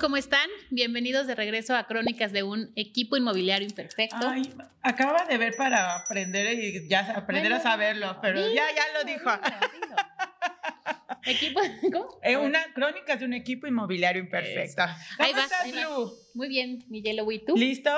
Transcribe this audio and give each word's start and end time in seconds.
¿cómo 0.00 0.16
están? 0.16 0.48
Bienvenidos 0.70 1.26
de 1.26 1.34
regreso 1.34 1.76
a 1.76 1.86
Crónicas 1.86 2.32
de 2.32 2.42
un 2.42 2.72
equipo 2.74 3.18
inmobiliario 3.18 3.68
imperfecto. 3.68 4.16
Ay, 4.26 4.50
acaba 4.82 5.26
de 5.26 5.36
ver 5.36 5.54
para 5.56 5.94
aprender 5.94 6.58
y 6.58 6.88
ya 6.88 7.00
aprender 7.12 7.52
a 7.52 7.60
saberlo, 7.60 8.18
pero 8.22 8.40
ya, 8.50 8.64
ya 8.74 8.82
lo 8.98 9.04
dijo. 9.04 9.30
Equipo, 11.26 11.60
¿cómo? 11.92 12.18
Eh, 12.22 12.38
una 12.38 12.72
crónica 12.72 13.16
de 13.16 13.26
un 13.26 13.34
equipo 13.34 13.66
inmobiliario 13.66 14.22
imperfecto. 14.22 14.82
Ahí 15.18 15.34
vas, 15.34 15.52
ahí 15.60 15.72
vas. 15.72 15.86
Muy 16.32 16.48
bien, 16.48 16.82
mi 16.88 17.02
Yellow, 17.02 17.30
¿y 17.30 17.44
tú? 17.44 17.54
¿Listo? 17.54 17.90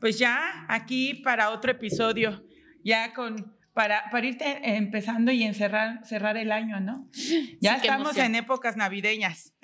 Pues 0.00 0.18
ya 0.18 0.64
aquí 0.66 1.14
para 1.14 1.50
otro 1.50 1.72
episodio, 1.72 2.42
ya 2.82 3.12
con 3.12 3.54
para, 3.80 4.10
para 4.10 4.26
irte 4.26 4.60
empezando 4.76 5.32
y 5.32 5.42
encerrar, 5.42 6.04
cerrar 6.04 6.36
el 6.36 6.52
año, 6.52 6.80
¿no? 6.80 7.08
Ya 7.62 7.76
estamos 7.76 8.14
en 8.18 8.34
épocas 8.34 8.76
navideñas. 8.76 9.54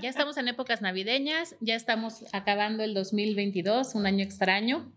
Ya 0.00 0.08
estamos 0.08 0.38
en 0.38 0.48
épocas 0.48 0.80
navideñas, 0.80 1.54
ya 1.60 1.74
estamos 1.74 2.24
acabando 2.32 2.82
el 2.82 2.94
2022, 2.94 3.94
un 3.94 4.06
año 4.06 4.24
extraño, 4.24 4.90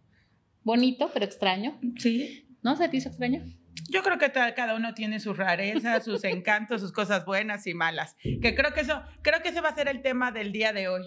bonito, 0.64 1.12
pero 1.14 1.26
extraño. 1.26 1.78
Sí. 1.98 2.48
¿No 2.64 2.78
se 2.78 2.88
te 2.88 2.96
hizo 2.96 3.10
extraño? 3.10 3.44
Yo 3.90 4.04
creo 4.04 4.18
que 4.18 4.32
cada 4.32 4.74
uno 4.76 4.94
tiene 4.94 5.20
sus 5.20 5.36
rarezas, 5.36 6.06
sus 6.06 6.24
encantos, 6.24 6.80
sus 6.80 6.94
cosas 6.94 7.26
buenas 7.26 7.68
y 7.68 7.74
malas. 7.74 8.16
Que 8.24 8.56
creo 8.56 8.74
que 8.74 8.80
eso, 8.80 9.04
creo 9.22 9.42
que 9.42 9.50
ese 9.50 9.60
va 9.60 9.68
a 9.68 9.76
ser 9.76 9.90
el 9.90 10.02
tema 10.02 10.32
del 10.32 10.54
día 10.54 10.72
de 10.72 10.88
hoy. 10.88 11.04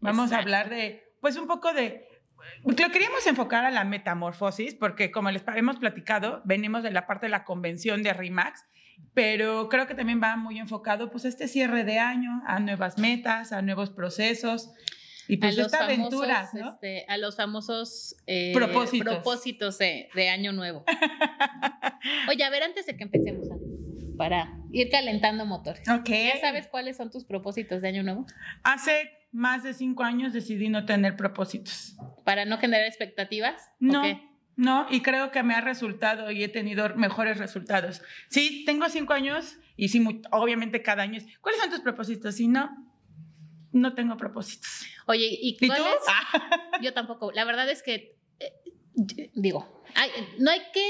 Vamos 0.00 0.32
a 0.32 0.38
hablar 0.38 0.68
de, 0.68 1.14
pues 1.22 1.36
un 1.36 1.46
poco 1.46 1.72
de 1.72 2.09
lo 2.64 2.90
queríamos 2.90 3.26
enfocar 3.26 3.64
a 3.64 3.70
la 3.70 3.84
metamorfosis, 3.84 4.74
porque 4.74 5.10
como 5.10 5.30
les 5.30 5.42
hemos 5.54 5.76
platicado, 5.76 6.42
venimos 6.44 6.82
de 6.82 6.90
la 6.90 7.06
parte 7.06 7.26
de 7.26 7.30
la 7.30 7.44
convención 7.44 8.02
de 8.02 8.12
RIMAX, 8.12 8.64
pero 9.14 9.68
creo 9.68 9.86
que 9.86 9.94
también 9.94 10.20
va 10.22 10.36
muy 10.36 10.58
enfocado 10.58 11.10
pues 11.10 11.24
a 11.24 11.28
este 11.28 11.48
cierre 11.48 11.84
de 11.84 11.98
año, 11.98 12.42
a 12.46 12.60
nuevas 12.60 12.98
metas, 12.98 13.52
a 13.52 13.62
nuevos 13.62 13.90
procesos. 13.90 14.70
Y 15.28 15.36
pues 15.36 15.56
a 15.58 15.62
esta 15.62 15.84
aventura, 15.84 16.48
¿no? 16.54 16.70
este, 16.70 17.04
a 17.06 17.16
los 17.16 17.36
famosos 17.36 18.16
eh, 18.26 18.52
propósitos, 18.52 19.14
propósitos 19.14 19.78
de, 19.78 20.08
de, 20.12 20.28
año 20.28 20.52
nuevo. 20.52 20.84
Oye, 22.28 22.42
a 22.42 22.50
ver, 22.50 22.64
antes 22.64 22.86
de 22.86 22.96
que 22.96 23.04
empecemos, 23.04 23.46
para 24.20 24.52
ir 24.72 24.90
calentando 24.90 25.46
motores. 25.46 25.88
Ok. 25.88 26.08
¿Ya 26.08 26.40
sabes 26.40 26.66
cuáles 26.66 26.96
son 26.96 27.10
tus 27.10 27.24
propósitos 27.24 27.80
de 27.80 27.88
año 27.88 28.02
nuevo? 28.02 28.26
Hace 28.64 29.10
más 29.32 29.62
de 29.62 29.74
cinco 29.74 30.02
años 30.02 30.32
decidí 30.32 30.68
no 30.68 30.84
tener 30.84 31.16
propósitos. 31.16 31.96
¿Para 32.24 32.44
no 32.44 32.58
generar 32.58 32.86
expectativas? 32.86 33.70
No. 33.78 34.02
No, 34.56 34.86
y 34.90 35.00
creo 35.00 35.30
que 35.30 35.42
me 35.42 35.54
ha 35.54 35.62
resultado 35.62 36.30
y 36.30 36.44
he 36.44 36.48
tenido 36.48 36.94
mejores 36.94 37.38
resultados. 37.38 38.02
Sí, 38.28 38.64
tengo 38.66 38.90
cinco 38.90 39.14
años 39.14 39.56
y 39.74 39.88
sí, 39.88 40.04
obviamente 40.32 40.82
cada 40.82 41.02
año 41.02 41.16
es, 41.16 41.26
¿cuáles 41.40 41.62
son 41.62 41.70
tus 41.70 41.80
propósitos? 41.80 42.34
Si 42.34 42.46
no, 42.46 42.68
no 43.72 43.94
tengo 43.94 44.18
propósitos. 44.18 44.84
Oye, 45.06 45.28
¿y 45.30 45.56
cuáles? 45.66 45.86
Yo 46.82 46.92
tampoco. 46.92 47.32
La 47.32 47.44
verdad 47.44 47.70
es 47.70 47.82
que, 47.82 48.18
eh, 48.38 48.52
digo, 49.32 49.82
no 50.38 50.50
hay 50.50 50.60
que 50.74 50.86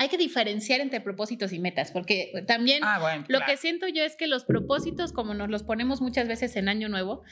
hay 0.00 0.08
que 0.08 0.16
diferenciar 0.16 0.80
entre 0.80 1.02
propósitos 1.02 1.52
y 1.52 1.58
metas, 1.58 1.92
porque 1.92 2.32
también 2.46 2.82
ah, 2.82 3.22
lo 3.28 3.40
que 3.42 3.58
siento 3.58 3.86
yo 3.86 4.02
es 4.02 4.16
que 4.16 4.26
los 4.26 4.46
propósitos, 4.46 5.12
como 5.12 5.34
nos 5.34 5.50
los 5.50 5.62
ponemos 5.62 6.00
muchas 6.00 6.26
veces 6.26 6.56
en 6.56 6.70
Año 6.70 6.88
Nuevo, 6.88 7.22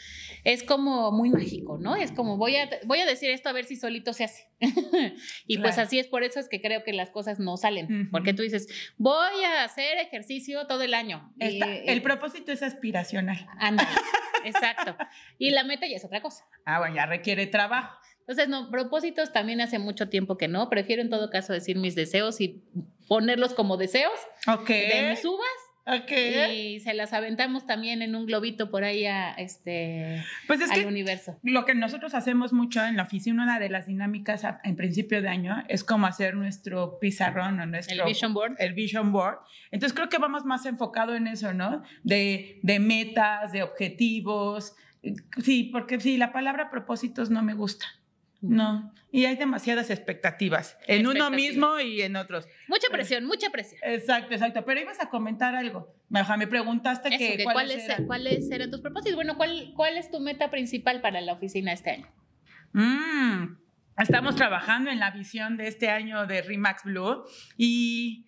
es 0.45 0.65
como 0.65 1.11
muy 1.11 1.31
mágico, 1.31 1.79
¿no? 1.79 1.97
Es 1.97 2.13
como 2.13 2.37
voy 2.37 2.57
a, 2.57 2.69
voy 2.85 3.01
a 3.01 3.07
decir 3.07 3.31
esto 3.31 3.49
a 3.49 3.53
ver 3.53 3.65
si 3.65 3.77
solito 3.77 4.13
se 4.13 4.25
hace. 4.25 4.51
y 5.47 5.57
pues 5.57 5.79
así 5.79 5.99
es, 5.99 6.09
por 6.09 6.25
eso 6.25 6.41
es 6.41 6.51
que 6.51 6.61
creo 6.61 6.85
que 6.85 6.93
las 6.93 7.09
cosas 7.09 7.39
no 7.39 7.57
salen, 7.57 8.11
porque 8.11 8.35
tú 8.35 8.43
dices, 8.43 8.69
voy 8.99 9.45
a 9.45 9.65
hacer 9.65 9.97
ejercicio 9.97 10.67
todo 10.67 10.83
el 10.83 10.93
año. 10.93 11.33
el 11.39 12.03
propósito 12.03 12.53
es 12.53 12.63
aspiracional. 12.63 13.47
Anda, 13.59 13.89
exacto. 14.45 14.95
Y 15.39 15.53
la 15.53 15.65
meta 15.65 15.87
ya 15.87 15.97
es 15.97 16.05
otra 16.05 16.21
cosa. 16.21 16.45
Ah, 16.67 16.81
bueno, 16.81 16.97
ya 16.97 17.07
requiere 17.07 17.47
trabajo. 17.47 17.97
Entonces, 18.29 18.51
no, 18.51 18.71
propósitos 18.71 19.33
también 19.33 19.63
hace 19.63 19.79
mucho 19.79 20.11
tiempo 20.11 20.37
que 20.37 20.49
no. 20.49 20.69
Prefiero 20.69 21.01
en 21.01 21.09
todo 21.09 21.31
caso 21.31 21.55
decir 21.55 21.79
mis 21.79 21.95
deseos 21.95 22.43
y 22.43 22.63
ponerlos 23.09 23.55
como 23.55 23.79
deseos 23.79 24.13
Ok. 24.47 24.69
de 24.69 25.09
mis 25.11 25.25
uvas. 25.25 25.49
Ok. 25.87 26.13
Y 26.53 26.81
se 26.81 26.93
las 26.93 27.15
aventamos 27.15 27.67
también 27.67 28.03
en 28.03 28.15
un 28.15 28.27
globito 28.27 28.71
por 28.71 28.85
ahí 28.85 29.07
a 29.07 29.31
este 29.33 30.23
pues 30.47 30.61
es 30.61 30.71
al 30.71 30.85
universo. 30.85 31.39
Lo 31.43 31.65
que 31.65 31.75
nosotros 31.75 32.13
hacemos 32.13 32.53
mucho 32.53 32.85
en 32.85 32.99
la 32.99 33.05
oficina, 33.05 33.43
una 33.43 33.59
de 33.59 33.71
las 33.71 33.87
dinámicas 33.87 34.43
en 34.65 34.77
principio 34.77 35.23
de 35.23 35.29
año, 35.29 35.65
es 35.69 35.83
como 35.83 36.07
hacer 36.07 36.35
nuestro 36.35 36.99
pizarrón 36.99 37.59
o 37.61 37.65
nuestro. 37.65 38.03
El 38.03 38.05
vision 38.05 38.35
board. 38.35 38.57
El 38.59 38.75
vision 38.75 39.11
board. 39.11 39.39
Entonces 39.71 39.97
creo 39.97 40.11
que 40.11 40.19
vamos 40.19 40.45
más 40.45 40.67
enfocado 40.67 41.15
en 41.15 41.27
eso, 41.27 41.55
¿no? 41.55 41.83
De, 42.03 42.61
de 42.63 42.79
metas, 42.79 43.53
de 43.53 43.63
objetivos. 43.63 44.75
Sí, 45.43 45.71
porque 45.73 45.99
sí, 45.99 46.19
la 46.19 46.33
palabra 46.33 46.69
propósitos 46.69 47.31
no 47.31 47.43
me 47.43 47.55
gusta. 47.55 47.87
No, 48.41 48.93
y 49.11 49.25
hay 49.25 49.37
demasiadas 49.37 49.91
expectativas 49.91 50.79
en 50.87 51.07
uno 51.09 51.29
mismo 51.31 51.81
y 51.81 52.03
en 52.03 52.15
otros. 52.15 52.47
Mucha 52.69 52.87
presión, 52.91 53.25
mucha 53.25 53.51
presión. 53.51 53.81
Exacto, 53.83 54.33
exacto. 54.33 54.65
Pero 54.65 54.81
ibas 54.81 55.01
a 55.01 55.11
comentar 55.11 55.57
algo. 55.57 55.93
Me 56.09 56.47
preguntaste 56.47 57.11
que, 57.11 57.43
¿cuáles, 57.43 57.89
eran? 58.51 58.71
tus 58.71 58.81
propósitos. 58.81 59.17
Bueno, 59.17 59.37
¿cuál, 59.37 59.73
¿cuál 59.75 59.97
es 59.97 60.11
tu 60.11 60.21
meta 60.21 60.51
principal 60.51 61.01
para 61.01 61.21
la 61.21 61.33
oficina 61.33 61.73
este 61.73 61.91
año? 61.91 62.07
Mm, 62.75 63.57
estamos 63.97 64.37
trabajando 64.37 64.91
en 64.91 65.01
la 65.01 65.11
visión 65.11 65.57
de 65.57 65.67
este 65.67 65.91
año 65.91 66.27
de 66.27 66.43
Remax 66.43 66.85
Blue 66.85 67.25
y 67.57 68.27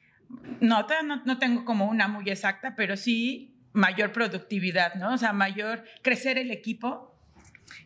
no, 0.60 0.86
no, 1.04 1.22
no 1.24 1.38
tengo 1.38 1.64
como 1.64 1.86
una 1.86 2.08
muy 2.08 2.28
exacta, 2.28 2.74
pero 2.74 2.96
sí 2.96 3.54
mayor 3.72 4.12
productividad, 4.12 4.94
¿no? 4.94 5.14
O 5.14 5.18
sea, 5.18 5.32
mayor 5.32 5.84
crecer 6.02 6.38
el 6.38 6.50
equipo 6.50 7.09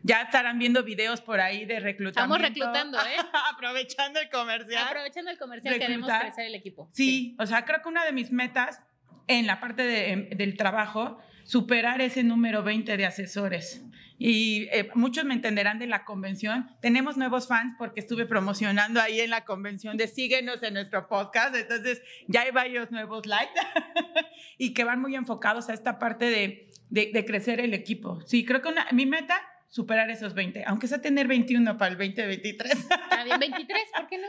ya 0.03 0.23
estarán 0.23 0.59
viendo 0.59 0.83
videos 0.83 1.21
por 1.21 1.41
ahí 1.41 1.65
de 1.65 1.81
reclutamiento. 1.81 2.37
Estamos 2.37 2.41
reclutando, 2.41 2.99
¿eh? 3.01 3.17
Aprovechando 3.53 4.21
el 4.21 4.29
comercial. 4.29 4.87
Aprovechando 4.89 5.31
el 5.31 5.39
comercial, 5.39 5.79
queremos 5.79 6.11
crecer 6.21 6.47
el 6.47 6.55
equipo. 6.55 6.91
Sí, 6.93 7.37
o 7.39 7.47
sea, 7.47 7.65
creo 7.65 7.83
que 7.83 7.89
una 7.89 8.05
de 8.05 8.13
mis 8.13 8.31
metas 8.31 8.83
en 9.27 9.47
la 9.47 9.61
parte 9.61 9.83
de, 9.83 10.11
em, 10.11 10.29
del 10.31 10.57
trabajo, 10.57 11.19
superar 11.45 12.01
ese 12.01 12.23
número 12.23 12.63
20 12.63 12.97
de 12.97 13.07
asesores. 13.07 13.85
Y 14.19 14.69
eh, 14.71 14.89
muchos 14.95 15.25
me 15.25 15.35
entenderán 15.35 15.79
de 15.79 15.87
la 15.87 16.05
convención. 16.05 16.71
Tenemos 16.81 17.17
nuevos 17.17 17.49
fans 17.49 17.75
porque 17.79 18.01
estuve 18.01 18.27
promocionando 18.27 19.01
ahí 19.01 19.21
en 19.21 19.31
la 19.31 19.45
convención 19.45 19.97
de 19.97 20.07
síguenos 20.07 20.63
en 20.63 20.75
nuestro 20.75 21.09
podcast. 21.09 21.55
Entonces 21.57 22.01
ya 22.29 22.43
hay 22.43 22.53
varios 22.53 22.91
nuevos 22.91 23.27
likes 23.27 23.53
y 24.59 24.73
que 24.73 24.85
van 24.85 25.01
muy 25.01 25.17
enfocados 25.17 25.69
a 25.69 25.75
esta 25.75 25.99
parte 25.99 26.27
de, 26.27 26.71
de, 26.91 27.11
de 27.13 27.25
crecer 27.25 27.61
el 27.61 27.75
equipo. 27.75 28.21
Sí, 28.25 28.45
creo 28.45 28.63
que 28.63 28.69
una, 28.69 28.87
mi 28.93 29.05
meta 29.05 29.41
superar 29.75 30.09
esos 30.09 30.35
20, 30.35 30.63
aunque 30.69 30.87
sea 30.87 31.01
tener 31.01 31.27
21 31.27 31.77
para 31.77 31.91
el 31.91 31.99
2023. 31.99 32.73
Está 32.73 33.25
bien, 33.25 33.41
23, 33.41 33.83
¿por 33.97 34.07
qué 34.07 34.19
no? 34.19 34.29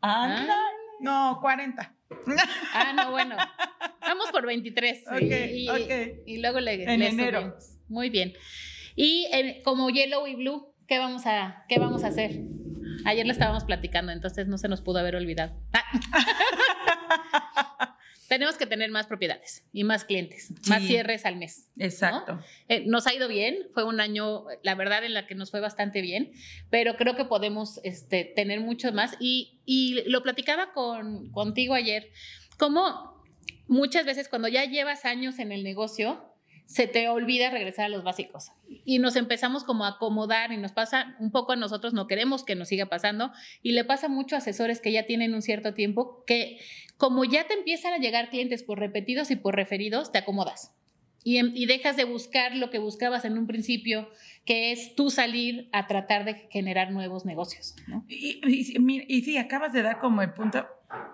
Ah, 0.00 0.46
no, 1.00 1.38
40. 1.42 1.94
Ah, 2.72 2.92
no, 2.94 3.10
bueno. 3.10 3.36
Vamos 4.00 4.30
por 4.30 4.46
23. 4.46 5.04
Ok, 5.08 5.20
y, 5.20 5.68
y 6.24 6.40
luego 6.40 6.60
le, 6.60 6.84
en 6.84 7.02
enero. 7.02 7.58
Muy 7.88 8.08
bien. 8.08 8.32
Y 8.94 9.28
como 9.64 9.90
Yellow 9.90 10.26
y 10.26 10.34
Blue, 10.34 10.72
¿qué 10.88 10.98
vamos, 10.98 11.26
a, 11.26 11.66
¿qué 11.68 11.78
vamos 11.78 12.02
a 12.02 12.06
hacer? 12.06 12.40
Ayer 13.04 13.26
lo 13.26 13.32
estábamos 13.32 13.64
platicando, 13.64 14.12
entonces 14.12 14.48
no 14.48 14.56
se 14.56 14.68
nos 14.68 14.80
pudo 14.80 15.00
haber 15.00 15.14
olvidado. 15.16 15.52
tenemos 18.28 18.56
que 18.56 18.66
tener 18.66 18.90
más 18.90 19.06
propiedades 19.06 19.64
y 19.72 19.84
más 19.84 20.04
clientes, 20.04 20.52
más 20.68 20.82
cierres 20.82 21.24
al 21.24 21.36
mes. 21.36 21.68
Exacto. 21.78 22.38
Eh, 22.68 22.84
nos 22.86 23.06
ha 23.06 23.14
ido 23.14 23.28
bien, 23.28 23.56
fue 23.72 23.84
un 23.84 24.00
año, 24.00 24.44
la 24.62 24.74
verdad, 24.74 25.04
en 25.04 25.14
la 25.14 25.26
que 25.26 25.34
nos 25.34 25.50
fue 25.50 25.60
bastante 25.60 26.00
bien, 26.00 26.32
pero 26.70 26.96
creo 26.96 27.16
que 27.16 27.24
podemos 27.24 27.80
este, 27.84 28.24
tener 28.24 28.60
mucho 28.60 28.92
más. 28.92 29.16
Y, 29.20 29.60
y 29.64 30.02
lo 30.08 30.22
platicaba 30.22 30.72
con, 30.72 31.30
contigo 31.30 31.74
ayer, 31.74 32.10
como 32.58 33.22
muchas 33.68 34.06
veces 34.06 34.28
cuando 34.28 34.48
ya 34.48 34.64
llevas 34.64 35.04
años 35.04 35.38
en 35.38 35.52
el 35.52 35.62
negocio, 35.62 36.32
se 36.66 36.88
te 36.88 37.08
olvida 37.08 37.50
regresar 37.50 37.86
a 37.86 37.88
los 37.88 38.02
básicos. 38.02 38.50
Y 38.84 38.98
nos 38.98 39.14
empezamos 39.14 39.62
como 39.62 39.84
a 39.84 39.90
acomodar 39.90 40.52
y 40.52 40.56
nos 40.56 40.72
pasa 40.72 41.16
un 41.20 41.30
poco 41.30 41.52
a 41.52 41.56
nosotros, 41.56 41.94
no 41.94 42.08
queremos 42.08 42.44
que 42.44 42.56
nos 42.56 42.68
siga 42.68 42.86
pasando, 42.86 43.32
y 43.62 43.72
le 43.72 43.84
pasa 43.84 44.06
a 44.06 44.10
muchos 44.10 44.38
asesores 44.38 44.80
que 44.80 44.92
ya 44.92 45.06
tienen 45.06 45.34
un 45.34 45.42
cierto 45.42 45.74
tiempo 45.74 46.24
que 46.26 46.58
como 46.96 47.24
ya 47.24 47.46
te 47.46 47.54
empiezan 47.54 47.92
a 47.92 47.98
llegar 47.98 48.30
clientes 48.30 48.62
por 48.62 48.78
repetidos 48.78 49.30
y 49.30 49.36
por 49.36 49.54
referidos, 49.54 50.12
te 50.12 50.18
acomodas. 50.18 50.74
Y, 51.24 51.38
em, 51.38 51.50
y, 51.54 51.66
dejas 51.66 51.96
de 51.96 52.04
buscar 52.04 52.54
lo 52.54 52.70
que 52.70 52.78
buscabas 52.78 53.24
en 53.24 53.36
un 53.36 53.48
principio, 53.48 54.08
que 54.44 54.70
es 54.70 54.94
tú 54.94 55.10
salir 55.10 55.68
a 55.72 55.88
tratar 55.88 56.24
de 56.24 56.46
generar 56.50 56.92
nuevos 56.92 57.24
negocios. 57.24 57.74
Y, 58.06 58.40
y, 58.46 59.22
sí, 59.22 59.36
acabas 59.36 59.72
de 59.72 59.82
dar 59.82 59.98
como 59.98 60.22
el 60.22 60.32
punto, 60.32 60.66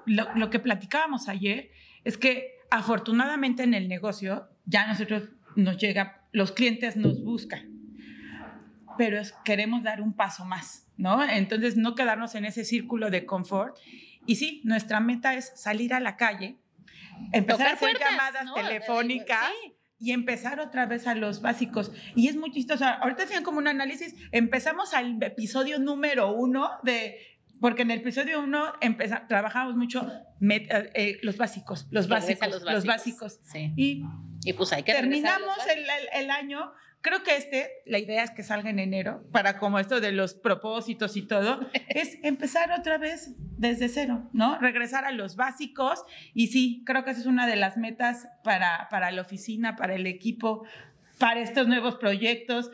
lo, 0.04 0.26
lo 0.34 0.50
que 0.50 0.58
platicábamos 0.58 1.28
ayer 1.28 1.70
es 2.04 2.18
que 2.18 2.58
afortunadamente 2.70 3.62
en 3.62 3.72
el 3.72 3.88
negocio 3.88 4.48
ya 4.66 4.86
nosotros 4.86 5.30
nos 5.56 5.78
llega, 5.78 6.26
los 6.32 6.52
clientes 6.52 6.96
nos 6.96 7.22
buscan, 7.22 7.70
pero 8.98 9.20
queremos 9.44 9.82
dar 9.82 10.00
un 10.00 10.12
paso 10.12 10.44
más, 10.44 10.86
¿no? 10.96 11.22
Entonces, 11.24 11.76
no 11.76 11.94
quedarnos 11.94 12.34
en 12.34 12.44
ese 12.44 12.64
círculo 12.64 13.10
de 13.10 13.26
confort. 13.26 13.76
Y 14.26 14.36
sí, 14.36 14.60
nuestra 14.64 15.00
meta 15.00 15.34
es 15.34 15.52
salir 15.56 15.94
a 15.94 16.00
la 16.00 16.16
calle, 16.16 16.56
empezar 17.32 17.68
a 17.68 17.72
hacer 17.72 17.98
llamadas 17.98 18.54
telefónicas. 18.54 19.50
y 19.98 20.10
empezar 20.10 20.58
otra 20.58 20.84
vez 20.86 21.06
a 21.06 21.14
los 21.14 21.42
básicos. 21.42 21.92
Y 22.16 22.26
es 22.26 22.34
muy 22.34 22.50
chistoso. 22.50 22.84
Ahorita 22.84 23.22
hacían 23.22 23.44
como 23.44 23.58
un 23.58 23.68
análisis. 23.68 24.16
Empezamos 24.32 24.94
al 24.94 25.22
episodio 25.22 25.78
número 25.78 26.32
uno 26.32 26.70
de 26.82 27.32
porque 27.62 27.82
en 27.82 27.92
el 27.92 28.00
episodio 28.00 28.40
uno 28.40 28.72
trabajamos 29.28 29.76
mucho 29.76 30.04
eh, 30.40 30.90
eh, 30.94 31.18
los 31.22 31.36
básicos, 31.36 31.86
los 31.92 32.08
básicos, 32.08 32.60
los 32.60 32.84
básicos. 32.84 33.38
Y, 33.76 34.02
y, 34.44 34.52
pues 34.54 34.72
hay 34.72 34.82
que 34.82 34.92
terminamos 34.92 35.56
el, 35.72 35.86
el, 36.12 36.30
año. 36.30 36.72
Creo 37.02 37.24
que 37.24 37.36
este, 37.36 37.68
la 37.84 37.98
idea 37.98 38.22
es 38.22 38.30
que 38.30 38.44
salga 38.44 38.70
en 38.70 38.78
enero, 38.78 39.24
para 39.32 39.58
como 39.58 39.80
esto 39.80 40.00
de 40.00 40.12
los 40.12 40.34
propósitos 40.34 41.16
y 41.16 41.22
todo, 41.22 41.68
es 41.88 42.18
empezar 42.22 42.70
otra 42.70 42.96
vez 42.96 43.34
desde 43.58 43.88
cero, 43.88 44.30
¿no? 44.32 44.58
Regresar 44.58 45.04
a 45.04 45.10
los 45.10 45.34
básicos. 45.34 46.04
Y 46.32 46.46
sí, 46.46 46.82
creo 46.86 47.04
que 47.04 47.10
esa 47.10 47.20
es 47.20 47.26
una 47.26 47.48
de 47.48 47.56
las 47.56 47.76
metas 47.76 48.28
para, 48.44 48.88
para 48.88 49.10
la 49.10 49.22
oficina, 49.22 49.74
para 49.74 49.94
el 49.94 50.06
equipo, 50.06 50.64
para 51.18 51.40
estos 51.40 51.66
nuevos 51.66 51.96
proyectos, 51.96 52.70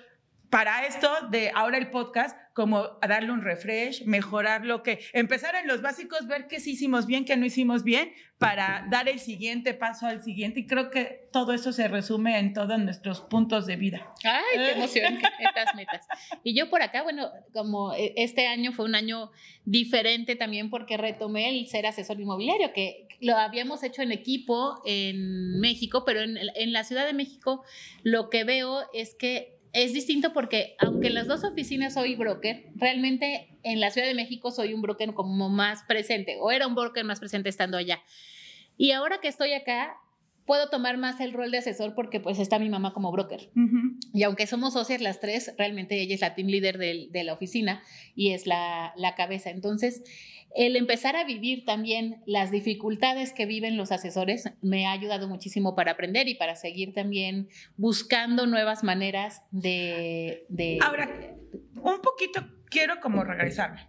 para 0.50 0.86
esto 0.86 1.10
de 1.30 1.50
ahora 1.54 1.78
el 1.78 1.90
podcast, 1.90 2.36
como 2.58 2.98
darle 3.08 3.30
un 3.30 3.40
refresh, 3.40 4.02
mejorar 4.04 4.66
lo 4.66 4.82
que, 4.82 4.98
empezar 5.12 5.54
en 5.54 5.68
los 5.68 5.80
básicos, 5.80 6.26
ver 6.26 6.48
qué 6.48 6.58
sí 6.58 6.72
hicimos 6.72 7.06
bien, 7.06 7.24
qué 7.24 7.36
no 7.36 7.46
hicimos 7.46 7.84
bien, 7.84 8.12
para 8.36 8.84
dar 8.90 9.08
el 9.08 9.20
siguiente 9.20 9.74
paso 9.74 10.06
al 10.06 10.24
siguiente. 10.24 10.58
Y 10.58 10.66
creo 10.66 10.90
que 10.90 11.28
todo 11.32 11.52
eso 11.52 11.72
se 11.72 11.86
resume 11.86 12.36
en 12.36 12.54
todos 12.54 12.76
nuestros 12.80 13.20
puntos 13.20 13.64
de 13.66 13.76
vida. 13.76 14.12
Ay, 14.24 14.42
qué 14.56 14.72
emoción, 14.72 15.18
estas 15.38 15.76
metas. 15.76 16.04
Y 16.42 16.58
yo 16.58 16.68
por 16.68 16.82
acá, 16.82 17.04
bueno, 17.04 17.30
como 17.52 17.94
e, 17.94 18.12
este 18.16 18.48
año 18.48 18.72
fue 18.72 18.86
un 18.86 18.96
año 18.96 19.30
diferente 19.64 20.34
también 20.34 20.68
porque 20.68 20.96
retomé 20.96 21.50
el 21.50 21.68
ser 21.68 21.86
asesor 21.86 22.20
inmobiliario, 22.20 22.72
que 22.72 23.06
lo 23.20 23.36
habíamos 23.36 23.84
hecho 23.84 24.02
en 24.02 24.10
equipo 24.10 24.82
en 24.84 25.60
México, 25.60 26.02
pero 26.04 26.22
en, 26.22 26.38
en 26.56 26.72
la 26.72 26.82
Ciudad 26.82 27.06
de 27.06 27.12
México 27.12 27.62
lo 28.02 28.30
que 28.30 28.42
veo 28.42 28.80
es 28.92 29.14
que 29.14 29.57
es 29.72 29.92
distinto 29.92 30.32
porque 30.32 30.74
aunque 30.78 31.08
en 31.08 31.14
las 31.14 31.26
dos 31.26 31.44
oficinas 31.44 31.94
soy 31.94 32.16
broker, 32.16 32.66
realmente 32.76 33.56
en 33.62 33.80
la 33.80 33.90
Ciudad 33.90 34.06
de 34.06 34.14
México 34.14 34.50
soy 34.50 34.74
un 34.74 34.82
broker 34.82 35.14
como 35.14 35.48
más 35.48 35.82
presente 35.84 36.38
o 36.40 36.50
era 36.50 36.66
un 36.66 36.74
broker 36.74 37.04
más 37.04 37.20
presente 37.20 37.48
estando 37.48 37.76
allá. 37.76 38.00
Y 38.76 38.92
ahora 38.92 39.20
que 39.20 39.28
estoy 39.28 39.52
acá, 39.52 39.96
puedo 40.48 40.70
tomar 40.70 40.96
más 40.96 41.20
el 41.20 41.34
rol 41.34 41.50
de 41.50 41.58
asesor 41.58 41.94
porque 41.94 42.20
pues 42.20 42.38
está 42.38 42.58
mi 42.58 42.70
mamá 42.70 42.94
como 42.94 43.12
broker. 43.12 43.50
Y 44.14 44.22
aunque 44.22 44.46
somos 44.46 44.72
socias 44.72 45.02
las 45.02 45.20
tres, 45.20 45.52
realmente 45.58 46.00
ella 46.00 46.14
es 46.14 46.22
la 46.22 46.34
team 46.34 46.48
leader 46.48 46.78
de, 46.78 47.22
la 47.22 47.34
oficina 47.34 47.82
y 48.14 48.30
es 48.30 48.46
la, 48.46 48.94
la 48.96 49.14
cabeza. 49.14 49.50
Entonces, 49.50 50.02
el 50.54 50.76
empezar 50.76 51.16
a 51.16 51.24
vivir 51.24 51.64
también 51.64 52.22
las 52.26 52.50
dificultades 52.50 53.32
que 53.32 53.46
viven 53.46 53.76
los 53.76 53.92
asesores 53.92 54.50
me 54.62 54.86
ha 54.86 54.92
ayudado 54.92 55.28
muchísimo 55.28 55.74
para 55.74 55.92
aprender 55.92 56.28
y 56.28 56.34
para 56.34 56.56
seguir 56.56 56.94
también 56.94 57.48
buscando 57.76 58.46
nuevas 58.46 58.82
maneras 58.82 59.42
de... 59.50 60.46
Ahora, 60.82 61.08
un 61.74 62.00
poquito 62.00 62.46
quiero 62.70 63.00
como 63.00 63.24
regresarme. 63.24 63.88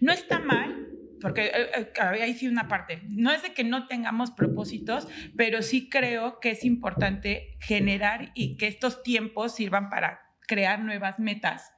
No 0.00 0.12
está 0.12 0.38
mal, 0.40 0.88
porque 1.20 1.46
eh, 1.46 1.70
eh, 1.74 2.22
ahí 2.22 2.34
sí 2.34 2.48
una 2.48 2.68
parte, 2.68 3.02
no 3.08 3.30
es 3.30 3.42
de 3.42 3.52
que 3.52 3.64
no 3.64 3.86
tengamos 3.86 4.30
propósitos, 4.30 5.06
pero 5.36 5.62
sí 5.62 5.88
creo 5.88 6.40
que 6.40 6.50
es 6.50 6.64
importante 6.64 7.56
generar 7.60 8.30
y 8.34 8.56
que 8.56 8.66
estos 8.66 9.02
tiempos 9.02 9.54
sirvan 9.54 9.90
para 9.90 10.22
crear 10.46 10.80
nuevas 10.80 11.18
metas 11.18 11.72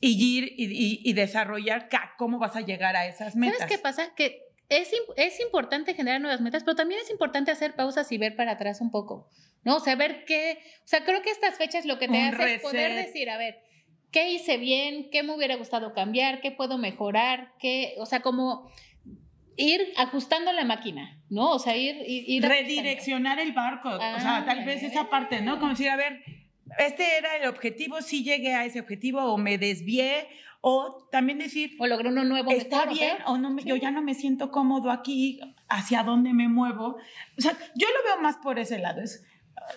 y 0.00 0.38
ir 0.38 0.54
y, 0.56 1.12
desarrollar 1.12 1.88
cómo 2.18 2.38
vas 2.38 2.56
a 2.56 2.60
llegar 2.60 2.96
a 2.96 3.06
esas 3.06 3.36
metas. 3.36 3.58
¿Sabes 3.58 3.76
qué 3.76 3.82
pasa? 3.82 4.14
Que 4.14 4.42
es, 4.68 4.90
es 5.16 5.40
importante 5.40 5.94
generar 5.94 6.20
nuevas 6.20 6.40
metas, 6.40 6.64
pero 6.64 6.74
también 6.74 7.00
es 7.00 7.10
importante 7.10 7.50
hacer 7.50 7.74
pausas 7.74 8.10
y 8.12 8.18
ver 8.18 8.36
para 8.36 8.52
atrás 8.52 8.80
un 8.80 8.90
poco, 8.90 9.28
¿no? 9.62 9.76
O 9.76 9.80
sea, 9.80 9.96
ver 9.96 10.24
qué, 10.24 10.58
o 10.84 10.86
sea, 10.88 11.04
creo 11.04 11.22
que 11.22 11.30
estas 11.30 11.56
fechas 11.56 11.84
lo 11.84 11.98
que 11.98 12.08
te 12.08 12.20
hace 12.20 12.54
es 12.54 12.62
poder 12.62 12.94
decir, 12.94 13.30
a 13.30 13.38
ver, 13.38 13.60
¿qué 14.10 14.30
hice 14.30 14.56
bien? 14.56 15.10
¿Qué 15.10 15.22
me 15.22 15.34
hubiera 15.34 15.56
gustado 15.56 15.92
cambiar? 15.92 16.40
¿Qué 16.40 16.50
puedo 16.50 16.78
mejorar? 16.78 17.52
¿Qué, 17.58 17.94
o 17.98 18.06
sea, 18.06 18.20
como 18.20 18.70
ir 19.56 19.92
ajustando 19.96 20.52
la 20.52 20.64
máquina, 20.64 21.20
¿no? 21.30 21.50
O 21.50 21.58
sea, 21.58 21.76
ir... 21.76 21.96
ir, 22.06 22.42
Redireccionar 22.42 23.38
el 23.38 23.52
barco, 23.52 23.90
o 23.90 24.20
sea, 24.20 24.44
tal 24.46 24.64
vez 24.64 24.82
esa 24.82 25.08
parte, 25.08 25.40
¿no? 25.42 25.58
Como 25.58 25.70
decir, 25.70 25.88
a 25.88 25.96
ver, 25.96 26.22
este 26.78 27.18
era 27.18 27.36
el 27.36 27.48
objetivo, 27.48 28.00
si 28.02 28.24
llegué 28.24 28.54
a 28.54 28.64
ese 28.64 28.80
objetivo 28.80 29.22
o 29.22 29.38
me 29.38 29.58
desvié 29.58 30.28
o 30.66 31.06
también 31.12 31.38
decir 31.38 31.76
o 31.78 31.86
logré 31.86 32.08
uno 32.08 32.24
nuevo 32.24 32.50
está 32.50 32.86
bien 32.86 33.18
o 33.26 33.36
no 33.36 33.54
yo 33.58 33.76
ya 33.76 33.90
no 33.90 34.00
me 34.00 34.14
siento 34.14 34.50
cómodo 34.50 34.90
aquí 34.90 35.38
hacia 35.68 36.02
dónde 36.02 36.32
me 36.32 36.48
muevo 36.48 36.96
o 37.36 37.40
sea 37.40 37.52
yo 37.74 37.86
lo 37.86 38.02
veo 38.08 38.22
más 38.22 38.38
por 38.38 38.58
ese 38.58 38.78
lado 38.78 39.02
es 39.02 39.26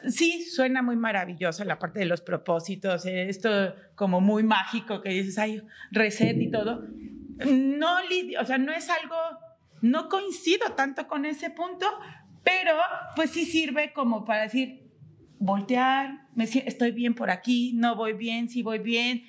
sí 0.07 0.45
suena 0.45 0.81
muy 0.81 0.95
maravilloso 0.95 1.65
la 1.65 1.77
parte 1.77 1.99
de 1.99 2.05
los 2.05 2.21
propósitos 2.21 3.05
esto 3.05 3.75
como 3.95 4.21
muy 4.21 4.43
mágico 4.43 5.01
que 5.01 5.09
dices 5.09 5.37
ay 5.37 5.61
reset 5.91 6.37
y 6.37 6.49
todo 6.49 6.85
no 7.45 7.97
o 8.39 8.45
sea 8.45 8.57
no 8.57 8.71
es 8.71 8.89
algo 8.89 9.17
no 9.81 10.07
coincido 10.07 10.71
tanto 10.71 11.05
con 11.09 11.25
ese 11.25 11.49
punto 11.49 11.85
pero 12.45 12.77
pues 13.13 13.31
sí 13.31 13.43
sirve 13.43 13.91
como 13.91 14.23
para 14.23 14.43
decir 14.43 14.87
voltear, 15.39 16.26
me, 16.37 16.43
estoy 16.43 16.91
bien 16.91 17.15
por 17.15 17.31
aquí, 17.31 17.73
no 17.73 17.95
voy 17.95 18.13
bien, 18.13 18.47
si 18.47 18.61
voy 18.61 18.77
bien, 18.77 19.23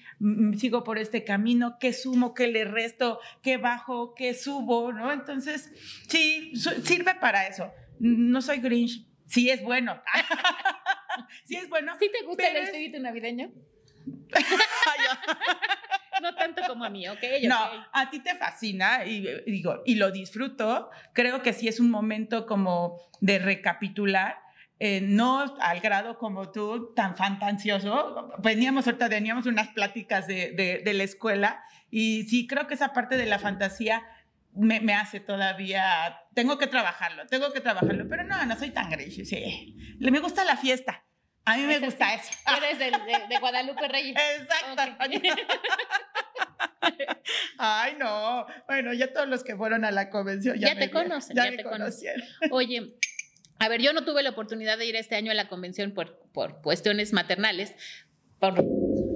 sigo 0.59 0.85
por 0.85 0.99
este 0.99 1.25
camino, 1.25 1.79
qué 1.81 1.95
sumo, 1.95 2.35
qué 2.35 2.49
le 2.49 2.65
resto, 2.67 3.19
qué 3.43 3.57
bajo, 3.57 4.15
qué 4.15 4.35
subo, 4.35 4.93
¿no? 4.93 5.11
Entonces, 5.11 5.73
sí, 6.07 6.53
sirve 6.85 7.15
para 7.15 7.47
eso. 7.47 7.73
No 7.99 8.43
soy 8.43 8.59
Grinch, 8.59 9.07
sí 9.27 9.49
es 9.49 9.63
bueno. 9.63 10.03
sí 11.45 11.57
es 11.57 11.71
bueno. 11.71 11.95
¿Sí 11.99 12.11
te 12.13 12.27
gusta 12.27 12.47
el 12.47 12.57
espíritu 12.59 13.01
navideño? 13.01 13.53
no 16.23 16.35
tanto 16.35 16.61
como 16.67 16.85
a 16.85 16.91
mí, 16.91 17.09
¿ok? 17.09 17.23
No, 17.45 17.59
a 17.91 18.11
ti 18.11 18.21
te 18.21 18.35
fascina 18.35 19.07
y, 19.07 19.27
digo, 19.47 19.83
y 19.87 19.95
lo 19.95 20.11
disfruto. 20.11 20.91
Creo 21.15 21.41
que 21.41 21.55
sí 21.55 21.69
es 21.69 21.81
un 21.81 21.91
momento 21.91 22.45
como 22.45 23.01
de 23.23 23.39
recapitular 23.39 24.37
eh, 24.81 25.01
no 25.01 25.57
al 25.61 25.81
grado 25.81 26.19
como 26.19 26.51
tú, 26.51 26.93
tan 26.95 27.17
fantasioso. 27.17 28.31
Veníamos, 28.39 28.87
ahorita 28.87 29.09
teníamos 29.09 29.47
unas 29.47 29.69
pláticas 29.69 30.27
de, 30.27 30.53
de, 30.85 30.95
la 30.95 31.03
escuela 31.03 31.65
y 31.91 32.25
sí 32.25 32.47
creo 32.47 32.67
que 32.67 32.75
esa 32.75 32.93
parte 32.93 33.17
de 33.17 33.27
la 33.27 33.39
fantasía 33.39 34.07
me, 34.55 34.81
me, 34.81 34.95
hace 34.95 35.21
todavía, 35.21 36.23
tengo 36.35 36.59
que 36.59 36.67
trabajarlo, 36.67 37.27
tengo 37.27 37.53
que 37.53 37.61
trabajarlo, 37.61 38.09
pero 38.09 38.25
no, 38.25 38.45
no 38.47 38.57
soy 38.57 38.71
tan 38.71 38.91
gris, 38.91 39.29
sí. 39.29 39.77
Me 39.99 40.21
gusta 40.21 40.45
la 40.45 40.57
fiesta. 40.57 41.05
A 41.45 41.57
mí 41.57 41.63
me 41.63 41.79
gusta 41.79 42.13
eso. 42.13 42.31
Eres 42.59 42.79
de, 42.79 42.91
de, 42.91 43.39
Guadalupe 43.41 43.89
Reyes. 43.89 44.15
Exacto. 44.39 44.83
Ay, 47.59 47.97
no. 47.99 48.47
Bueno, 48.67 48.93
ya 48.93 49.13
todos 49.13 49.29
los 49.29 49.43
que 49.43 49.57
fueron 49.57 49.87
a 49.87 49.91
la 49.91 50.11
convención 50.11 50.59
ya, 50.59 50.77
te 50.77 50.91
conocen. 50.91 51.35
Ya, 51.35 51.51
te 51.51 51.65
conocieron. 51.65 52.23
Oye, 52.51 52.99
a 53.59 53.69
ver, 53.69 53.83
yo 53.83 53.93
no 53.93 54.05
tuve 54.05 54.23
la 54.23 54.31
oportunidad 54.31 54.79
de 54.79 54.87
ir 54.87 54.97
este 54.97 55.17
año 55.17 55.33
a 55.33 55.35
la 55.35 55.49
convención 55.49 55.93
por, 55.93 56.19
por 56.33 56.61
cuestiones 56.63 57.13
maternales, 57.13 57.75
por 58.39 58.65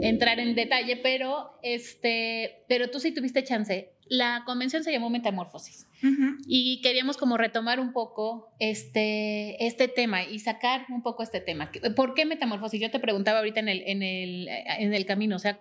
entrar 0.02 0.40
en 0.40 0.54
detalle, 0.54 0.96
pero, 0.96 1.58
este, 1.62 2.64
pero 2.68 2.90
tú 2.90 2.98
sí 2.98 3.12
tuviste 3.12 3.44
chance. 3.44 3.92
La 4.06 4.42
convención 4.44 4.82
se 4.82 4.92
llamó 4.92 5.10
Metamorfosis 5.10 5.86
y 6.46 6.80
queríamos 6.82 7.16
como 7.16 7.38
retomar 7.38 7.78
un 7.78 7.92
poco 7.92 8.52
este, 8.58 9.64
este 9.64 9.88
tema 9.88 10.24
y 10.24 10.40
sacar 10.40 10.86
un 10.90 11.02
poco 11.02 11.22
este 11.22 11.40
tema. 11.40 11.70
¿Por 11.94 12.14
qué 12.14 12.26
Metamorfosis? 12.26 12.80
Yo 12.80 12.90
te 12.90 12.98
preguntaba 12.98 13.38
ahorita 13.38 13.60
en 13.60 13.68
el, 13.68 13.82
en 13.86 14.02
el, 14.02 14.48
en 14.48 14.92
el 14.92 15.06
camino, 15.06 15.36
o 15.36 15.38
sea, 15.38 15.60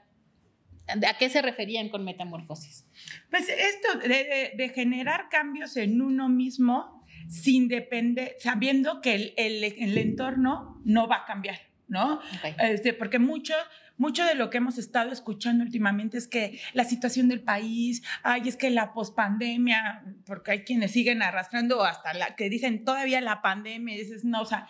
¿A 1.07 1.17
qué 1.17 1.29
se 1.29 1.41
referían 1.41 1.87
con 1.87 2.03
metamorfosis? 2.03 2.85
Pues 3.29 3.47
esto 3.47 3.99
de, 3.99 4.51
de, 4.57 4.69
generar 4.69 5.29
cambios 5.29 5.77
en 5.77 6.01
uno 6.01 6.27
mismo 6.27 7.00
sin 7.27 7.67
depender, 7.67 8.35
sabiendo 8.39 9.01
que 9.01 9.15
el, 9.15 9.33
el, 9.37 9.97
entorno 9.97 10.81
no 10.85 11.07
va 11.07 11.17
a 11.17 11.25
cambiar, 11.25 11.59
¿no? 11.87 12.19
Este, 12.59 12.93
porque 12.93 13.19
mucho, 13.19 13.53
mucho 13.97 14.25
de 14.25 14.35
lo 14.35 14.49
que 14.49 14.57
hemos 14.57 14.77
estado 14.77 15.11
escuchando 15.11 15.63
últimamente 15.63 16.17
es 16.17 16.27
que 16.27 16.59
la 16.73 16.83
situación 16.83 17.27
del 17.27 17.41
país, 17.41 18.03
ay, 18.23 18.43
es 18.45 18.57
que 18.57 18.69
la 18.69 18.93
pospandemia, 18.93 20.03
porque 20.25 20.51
hay 20.51 20.63
quienes 20.63 20.91
siguen 20.91 21.21
arrastrando 21.21 21.83
hasta 21.83 22.13
la 22.13 22.35
que 22.35 22.49
dicen 22.49 22.83
todavía 22.83 23.21
la 23.21 23.41
pandemia, 23.41 23.95
y 23.95 23.99
dices, 23.99 24.23
no, 24.23 24.41
o 24.41 24.45
sea, 24.45 24.67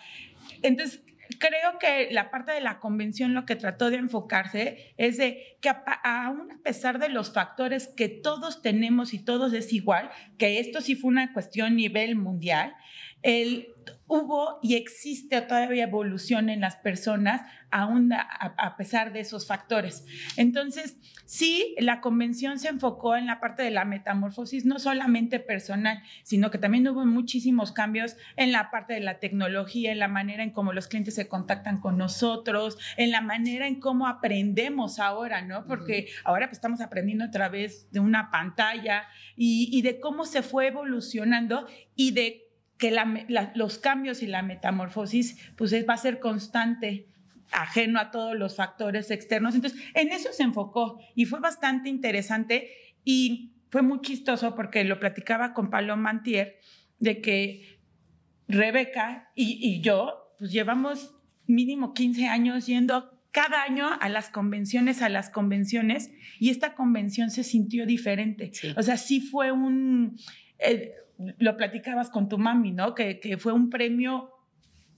entonces 0.62 1.02
creo 1.38 1.78
que 1.78 2.08
la 2.10 2.30
parte 2.30 2.52
de 2.52 2.60
la 2.60 2.78
convención 2.78 3.34
lo 3.34 3.44
que 3.44 3.56
trató 3.56 3.90
de 3.90 3.96
enfocarse 3.96 4.94
es 4.96 5.16
de 5.16 5.58
que 5.60 5.70
aún 6.04 6.50
a 6.50 6.62
pesar 6.62 6.98
de 6.98 7.08
los 7.08 7.32
factores 7.32 7.88
que 7.88 8.08
todos 8.08 8.62
tenemos 8.62 9.14
y 9.14 9.24
todos 9.24 9.52
es 9.52 9.72
igual, 9.72 10.10
que 10.38 10.58
esto 10.58 10.80
sí 10.80 10.94
fue 10.94 11.10
una 11.10 11.32
cuestión 11.32 11.76
nivel 11.76 12.16
mundial, 12.16 12.74
el, 13.22 13.68
hubo 14.12 14.58
y 14.60 14.74
existe 14.74 15.40
todavía 15.40 15.84
evolución 15.84 16.50
en 16.50 16.60
las 16.60 16.76
personas 16.76 17.40
aún 17.70 18.12
a, 18.12 18.76
pesar 18.76 19.14
de 19.14 19.20
esos 19.20 19.46
factores. 19.46 20.04
Entonces, 20.36 20.98
sí, 21.24 21.74
la 21.78 22.02
convención 22.02 22.58
se 22.58 22.68
enfocó 22.68 23.16
en 23.16 23.24
la 23.24 23.40
parte 23.40 23.62
de 23.62 23.70
la 23.70 23.86
metamorfosis, 23.86 24.66
no 24.66 24.78
solamente 24.78 25.40
personal, 25.40 26.02
sino 26.24 26.50
que 26.50 26.58
también 26.58 26.86
hubo 26.88 27.06
muchísimos 27.06 27.72
cambios 27.72 28.18
en 28.36 28.52
la 28.52 28.70
parte 28.70 28.92
de 28.92 29.00
la 29.00 29.18
tecnología, 29.18 29.90
en 29.90 29.98
la 29.98 30.08
manera 30.08 30.42
en 30.42 30.50
cómo 30.50 30.74
los 30.74 30.88
clientes 30.88 31.14
se 31.14 31.28
contactan 31.28 31.80
con 31.80 31.96
nosotros, 31.96 32.76
en 32.98 33.12
la 33.12 33.22
manera 33.22 33.66
en 33.66 33.80
cómo 33.80 34.06
aprendemos 34.06 34.98
ahora, 34.98 35.40
¿no? 35.40 35.66
Porque 35.66 36.08
ahora 36.24 36.48
pues, 36.48 36.58
estamos 36.58 36.82
aprendiendo 36.82 37.24
a 37.24 37.30
través 37.30 37.90
de 37.90 38.00
una 38.00 38.30
pantalla 38.30 39.04
y, 39.34 39.70
y 39.72 39.80
de 39.80 39.98
cómo 40.00 40.26
se 40.26 40.42
fue 40.42 40.66
evolucionando 40.66 41.66
y 41.96 42.10
de 42.10 42.51
que 42.82 42.90
los 43.54 43.78
cambios 43.78 44.24
y 44.24 44.26
la 44.26 44.42
metamorfosis 44.42 45.38
pues 45.56 45.72
va 45.88 45.94
a 45.94 45.96
ser 45.96 46.18
constante 46.18 47.06
ajeno 47.52 48.00
a 48.00 48.10
todos 48.10 48.36
los 48.36 48.56
factores 48.56 49.12
externos. 49.12 49.54
Entonces, 49.54 49.80
en 49.94 50.08
eso 50.08 50.30
se 50.32 50.42
enfocó 50.42 50.98
y 51.14 51.26
fue 51.26 51.38
bastante 51.38 51.88
interesante 51.88 52.70
y 53.04 53.52
fue 53.70 53.82
muy 53.82 54.00
chistoso 54.00 54.56
porque 54.56 54.82
lo 54.82 54.98
platicaba 54.98 55.54
con 55.54 55.70
Paloma 55.70 56.02
Mantier 56.02 56.58
de 56.98 57.20
que 57.20 57.78
Rebeca 58.48 59.30
y, 59.36 59.60
y 59.60 59.80
yo 59.80 60.34
pues 60.40 60.50
llevamos 60.50 61.14
mínimo 61.46 61.94
15 61.94 62.26
años 62.26 62.66
yendo 62.66 63.22
cada 63.30 63.62
año 63.62 63.86
a 64.00 64.08
las 64.08 64.28
convenciones, 64.28 65.02
a 65.02 65.08
las 65.08 65.30
convenciones, 65.30 66.10
y 66.40 66.50
esta 66.50 66.74
convención 66.74 67.30
se 67.30 67.44
sintió 67.44 67.86
diferente. 67.86 68.50
O 68.76 68.82
sea, 68.82 68.96
sí 68.96 69.20
fue 69.20 69.52
un... 69.52 70.18
Eh, 70.58 70.92
lo 71.16 71.56
platicabas 71.56 72.10
con 72.10 72.28
tu 72.28 72.38
mami, 72.38 72.72
¿no? 72.72 72.94
Que, 72.94 73.20
que 73.20 73.38
fue 73.38 73.52
un 73.52 73.70
premio 73.70 74.30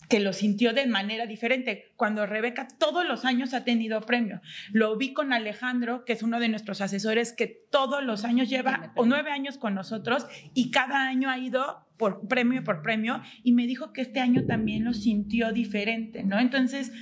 que 0.09 0.21
lo 0.21 0.33
sintió 0.33 0.73
de 0.73 0.87
manera 0.87 1.26
diferente. 1.26 1.92
Cuando 1.97 2.26
Rebeca 2.26 2.68
todos 2.78 3.06
los 3.06 3.25
años 3.25 3.54
ha 3.54 3.64
tenido 3.64 4.00
premio. 4.02 4.40
Lo 4.73 4.97
vi 4.97 5.12
con 5.12 5.33
Alejandro, 5.33 6.04
que 6.04 6.12
es 6.12 6.23
uno 6.23 6.40
de 6.40 6.49
nuestros 6.49 6.80
asesores, 6.80 7.33
que 7.33 7.47
todos 7.47 8.02
los 8.04 8.25
años 8.25 8.49
lleva 8.49 8.92
o 8.97 9.06
nueve 9.06 9.30
años 9.30 9.59
con 9.59 9.75
nosotros 9.75 10.26
y 10.54 10.71
cada 10.71 11.06
año 11.06 11.30
ha 11.30 11.38
ido 11.38 11.87
por 11.97 12.26
premio 12.26 12.64
por 12.64 12.83
premio 12.83 13.23
y 13.42 13.52
me 13.52 13.66
dijo 13.66 13.92
que 13.92 14.00
este 14.00 14.21
año 14.21 14.44
también 14.47 14.85
lo 14.85 14.92
sintió 14.92 15.52
diferente, 15.52 16.25
¿no? 16.25 16.38
Entonces, 16.38 16.92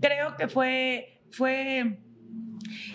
creo 0.00 0.36
que 0.36 0.48
fue, 0.48 1.22
fue, 1.30 2.00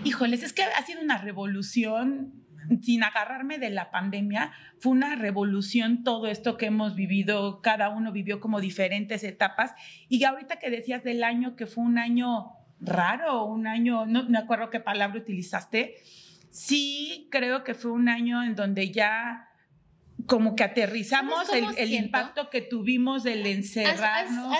híjoles, 0.03 0.43
es 0.43 0.53
que 0.53 0.63
ha 0.63 0.85
sido 0.85 1.01
una 1.01 1.17
revolución 1.17 2.44
sin 2.81 3.03
agarrarme 3.03 3.57
de 3.57 3.69
la 3.69 3.91
pandemia, 3.91 4.51
fue 4.79 4.91
una 4.91 5.15
revolución 5.15 6.03
todo 6.03 6.27
esto 6.27 6.57
que 6.57 6.67
hemos 6.67 6.95
vivido, 6.95 7.61
cada 7.61 7.89
uno 7.89 8.11
vivió 8.11 8.39
como 8.39 8.59
diferentes 8.59 9.23
etapas. 9.23 9.73
Y 10.09 10.23
ahorita 10.23 10.57
que 10.57 10.69
decías 10.69 11.03
del 11.03 11.23
año, 11.23 11.55
que 11.55 11.65
fue 11.65 11.83
un 11.83 11.97
año 11.97 12.53
raro, 12.79 13.45
un 13.45 13.67
año, 13.67 14.05
no 14.05 14.27
me 14.29 14.37
acuerdo 14.37 14.69
qué 14.69 14.79
palabra 14.79 15.19
utilizaste, 15.19 15.95
sí 16.49 17.27
creo 17.31 17.63
que 17.63 17.73
fue 17.73 17.91
un 17.91 18.09
año 18.09 18.43
en 18.43 18.55
donde 18.55 18.91
ya 18.91 19.49
como 20.25 20.55
que 20.55 20.63
aterrizamos 20.63 21.47
el, 21.53 21.93
impacto 21.93 22.49
que 22.49 22.61
tuvimos 22.61 23.23
del 23.23 23.45
encerrarnos 23.45 24.57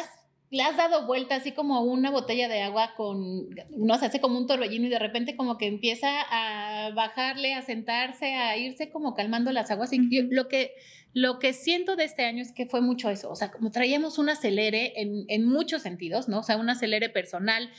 le 0.55 0.63
has 0.63 0.77
dado 0.77 1.05
vuelta 1.05 1.35
así 1.35 1.51
como 1.51 1.81
una 1.81 2.09
botella 2.09 2.47
de 2.47 2.61
agua 2.61 2.93
con, 2.95 3.49
no 3.75 3.97
sé, 3.97 4.05
hace 4.05 4.21
como 4.21 4.37
un 4.37 4.47
torbellino 4.47 4.87
y 4.87 4.89
de 4.89 4.99
repente 4.99 5.35
como 5.35 5.57
que 5.57 5.67
empieza 5.67 6.07
a 6.29 6.91
bajarle, 6.91 7.53
a 7.53 7.61
sentarse, 7.61 8.35
a 8.35 8.55
irse 8.55 8.89
como 8.89 9.13
calmando 9.13 9.51
las 9.51 9.69
aguas. 9.69 9.91
Y 9.91 9.99
lo 9.99 10.47
que, 10.47 10.71
lo 11.13 11.39
que 11.39 11.51
siento 11.51 11.97
de 11.97 12.05
este 12.05 12.23
año 12.23 12.41
es 12.41 12.53
que 12.53 12.67
fue 12.67 12.79
mucho 12.79 13.09
eso, 13.09 13.29
o 13.29 13.35
sea, 13.35 13.51
como 13.51 13.69
traíamos 13.69 14.17
un 14.17 14.29
acelere 14.29 14.93
en, 14.95 15.25
en 15.27 15.45
muchos 15.45 15.81
sentidos, 15.81 16.29
¿no? 16.29 16.39
O 16.39 16.43
sea, 16.43 16.55
un 16.55 16.69
acelere 16.69 17.09
personal 17.09 17.69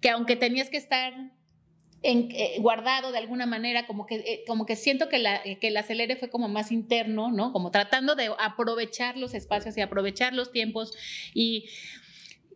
que 0.00 0.10
aunque 0.10 0.34
tenías 0.34 0.70
que 0.70 0.76
estar 0.76 1.14
en, 2.02 2.30
eh, 2.32 2.56
guardado 2.58 3.12
de 3.12 3.18
alguna 3.18 3.46
manera, 3.46 3.86
como 3.86 4.06
que, 4.06 4.16
eh, 4.16 4.44
como 4.46 4.66
que 4.66 4.74
siento 4.74 5.08
que, 5.08 5.18
la, 5.18 5.40
que 5.42 5.68
el 5.68 5.76
acelere 5.76 6.16
fue 6.16 6.30
como 6.30 6.48
más 6.48 6.72
interno, 6.72 7.30
¿no? 7.30 7.52
Como 7.52 7.70
tratando 7.70 8.16
de 8.16 8.30
aprovechar 8.40 9.16
los 9.16 9.34
espacios 9.34 9.76
y 9.76 9.80
aprovechar 9.80 10.34
los 10.34 10.50
tiempos 10.50 10.92
y 11.32 11.66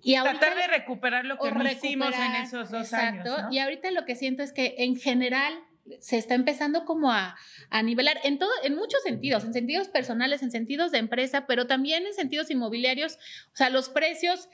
y 0.02 0.14
Tratar 0.14 0.57
de 0.57 0.67
recuperar 0.67 1.25
lo 1.25 1.38
que 1.38 1.50
no 1.50 1.71
hicimos 1.71 2.14
en 2.14 2.43
esos 2.43 2.71
dos 2.71 2.93
años. 2.93 3.28
Y 3.50 3.59
ahorita 3.59 3.90
lo 3.90 4.05
que 4.05 4.14
siento 4.17 4.43
es 4.43 4.52
que 4.52 4.75
en 4.78 4.97
general 4.97 5.55
se 6.00 6.19
está 6.19 6.35
empezando 6.35 6.85
como 6.85 7.11
a, 7.11 7.37
a, 7.71 7.83
nivelar 7.83 8.19
en 8.23 8.38
todo, 8.38 8.50
en 8.62 8.75
muchos 8.75 9.02
sentidos, 9.02 9.45
en 9.45 9.55
sentidos 9.55 9.88
personales, 9.88 10.43
en 10.43 10.50
sentidos 10.50 10.93
de 10.93 10.99
empresa, 10.99 11.47
pero 11.47 11.67
también 11.67 12.07
en 12.07 12.12
sentidos 12.12 12.50
inmobiliarios. 12.50 13.14
O 13.52 13.57
sea, 13.57 13.71
los 13.71 13.88
precios 13.88 14.49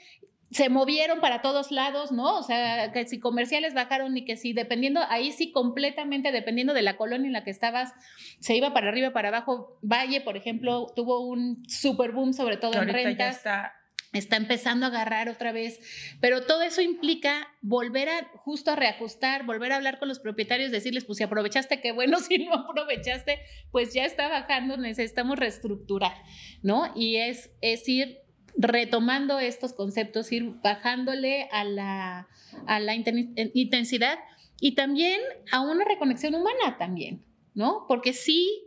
se 0.51 0.69
movieron 0.69 1.19
para 1.19 1.41
todos 1.41 1.71
lados, 1.71 2.11
¿no? 2.11 2.37
O 2.37 2.43
sea, 2.43 2.91
que 2.93 3.05
si 3.07 3.19
comerciales 3.19 3.73
bajaron 3.73 4.15
y 4.15 4.23
que 4.23 4.37
si 4.37 4.53
dependiendo, 4.53 5.01
ahí 5.09 5.31
sí 5.31 5.51
completamente 5.51 6.31
dependiendo 6.31 6.73
de 6.73 6.81
la 6.81 6.95
colonia 6.95 7.27
en 7.27 7.33
la 7.33 7.43
que 7.43 7.51
estabas, 7.51 7.93
se 8.39 8.55
iba 8.55 8.73
para 8.73 8.89
arriba, 8.89 9.11
para 9.11 9.29
abajo. 9.29 9.77
Valle, 9.81 10.21
por 10.21 10.37
ejemplo, 10.37 10.87
tuvo 10.95 11.27
un 11.27 11.67
super 11.67 12.11
boom, 12.11 12.33
sobre 12.33 12.57
todo 12.57 12.81
en 12.81 12.87
rentas. 12.87 13.37
está 13.37 13.73
está 14.19 14.37
empezando 14.37 14.85
a 14.85 14.89
agarrar 14.89 15.29
otra 15.29 15.51
vez, 15.51 15.79
pero 16.19 16.45
todo 16.45 16.61
eso 16.61 16.81
implica 16.81 17.47
volver 17.61 18.09
a 18.09 18.27
justo 18.37 18.71
a 18.71 18.75
reajustar, 18.75 19.45
volver 19.45 19.71
a 19.71 19.77
hablar 19.77 19.99
con 19.99 20.07
los 20.07 20.19
propietarios, 20.19 20.71
decirles, 20.71 21.05
pues 21.05 21.17
si 21.17 21.23
aprovechaste, 21.23 21.81
qué 21.81 21.91
bueno, 21.91 22.19
si 22.21 22.39
no 22.39 22.53
aprovechaste, 22.53 23.39
pues 23.71 23.93
ya 23.93 24.05
está 24.05 24.27
bajando, 24.29 24.77
necesitamos 24.77 25.37
reestructurar, 25.37 26.15
¿no? 26.61 26.91
Y 26.95 27.17
es, 27.17 27.51
es 27.61 27.87
ir 27.87 28.19
retomando 28.57 29.39
estos 29.39 29.73
conceptos, 29.73 30.31
ir 30.31 30.55
bajándole 30.63 31.49
a 31.51 31.63
la, 31.63 32.27
a 32.67 32.79
la 32.79 32.95
intensidad 32.95 34.19
y 34.59 34.75
también 34.75 35.19
a 35.51 35.61
una 35.61 35.83
reconexión 35.83 36.35
humana 36.35 36.77
también, 36.77 37.23
¿no? 37.53 37.85
Porque 37.87 38.13
sí, 38.13 38.65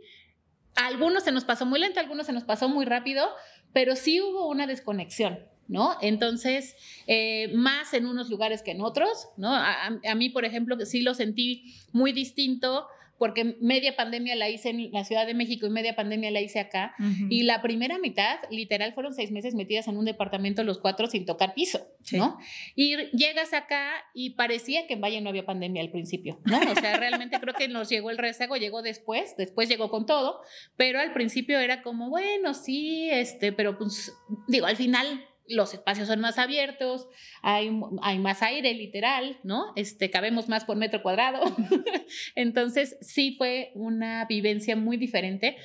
algunos 0.75 1.23
se 1.23 1.31
nos 1.31 1.45
pasó 1.45 1.65
muy 1.65 1.79
lento, 1.79 1.99
algunos 1.99 2.25
se 2.25 2.33
nos 2.33 2.43
pasó 2.43 2.69
muy 2.69 2.85
rápido, 2.85 3.27
pero 3.73 3.95
sí 3.95 4.21
hubo 4.21 4.47
una 4.47 4.67
desconexión, 4.67 5.39
¿no? 5.67 5.97
Entonces, 6.01 6.75
eh, 7.07 7.51
más 7.53 7.93
en 7.93 8.05
unos 8.05 8.29
lugares 8.29 8.61
que 8.61 8.71
en 8.71 8.81
otros, 8.81 9.29
¿no? 9.37 9.53
A, 9.53 9.99
a, 10.03 10.15
mí, 10.15 10.29
por 10.29 10.45
ejemplo, 10.45 10.77
sí 10.85 11.01
lo 11.01 11.13
sentí 11.13 11.75
muy 11.91 12.11
distinto 12.11 12.87
porque 13.19 13.57
media 13.59 13.95
pandemia 13.95 14.35
la 14.35 14.49
hice 14.49 14.69
en 14.69 14.91
la 14.91 15.03
Ciudad 15.03 15.27
de 15.27 15.33
México 15.33 15.67
y 15.67 15.69
media 15.69 15.95
pandemia 15.95 16.31
la 16.31 16.41
hice 16.41 16.59
acá. 16.59 16.95
Y 17.29 17.43
la 17.43 17.61
primera 17.61 17.99
mitad, 17.99 18.39
literal, 18.49 18.93
fueron 18.93 19.13
seis 19.13 19.31
meses 19.31 19.53
metidas 19.53 19.87
en 19.87 19.97
un 19.97 20.05
departamento 20.05 20.63
los 20.63 20.79
cuatro 20.79 21.07
sin 21.07 21.25
tocar 21.25 21.53
piso, 21.53 21.87
¿no? 22.13 22.39
Y 22.75 22.95
llegas 23.11 23.53
acá 23.53 23.91
y 24.13 24.31
parecía 24.31 24.87
que 24.87 24.93
en 24.93 25.01
Valle 25.01 25.21
no 25.21 25.29
había 25.29 25.45
pandemia 25.45 25.81
al 25.81 25.91
principio, 25.91 26.39
¿no? 26.45 26.59
O 26.71 26.75
sea, 26.75 26.97
realmente 26.97 27.39
creo 27.39 27.53
que 27.53 27.67
nos 27.67 27.89
llegó 27.89 28.09
el 28.09 28.17
rezago, 28.17 28.55
llegó 28.55 28.81
después, 28.81 29.35
después 29.37 29.67
llegó 29.67 29.89
con 29.89 30.05
todo, 30.05 30.41
pero 30.77 30.99
al 30.99 31.13
principio 31.13 31.59
era 31.59 31.83
como, 31.83 32.09
bueno, 32.09 32.53
sí, 32.53 33.09
este, 33.11 33.51
pero 33.51 33.77
pues, 33.77 34.13
digo, 34.47 34.65
al 34.65 34.77
final 34.77 35.28
los 35.49 35.73
espacios 35.73 36.07
son 36.07 36.19
más 36.19 36.37
abiertos, 36.37 37.07
hay, 37.41 37.71
hay, 38.01 38.19
más 38.19 38.41
aire 38.41 38.73
literal, 38.73 39.39
¿no? 39.43 39.73
Este, 39.75 40.09
cabemos 40.09 40.47
más 40.47 40.63
por 40.63 40.77
metro 40.77 41.01
cuadrado. 41.01 41.41
Entonces, 42.35 42.97
sí 43.01 43.35
fue 43.37 43.71
una 43.73 44.25
vivencia 44.25 44.75
muy 44.75 44.97
diferente 44.97 45.57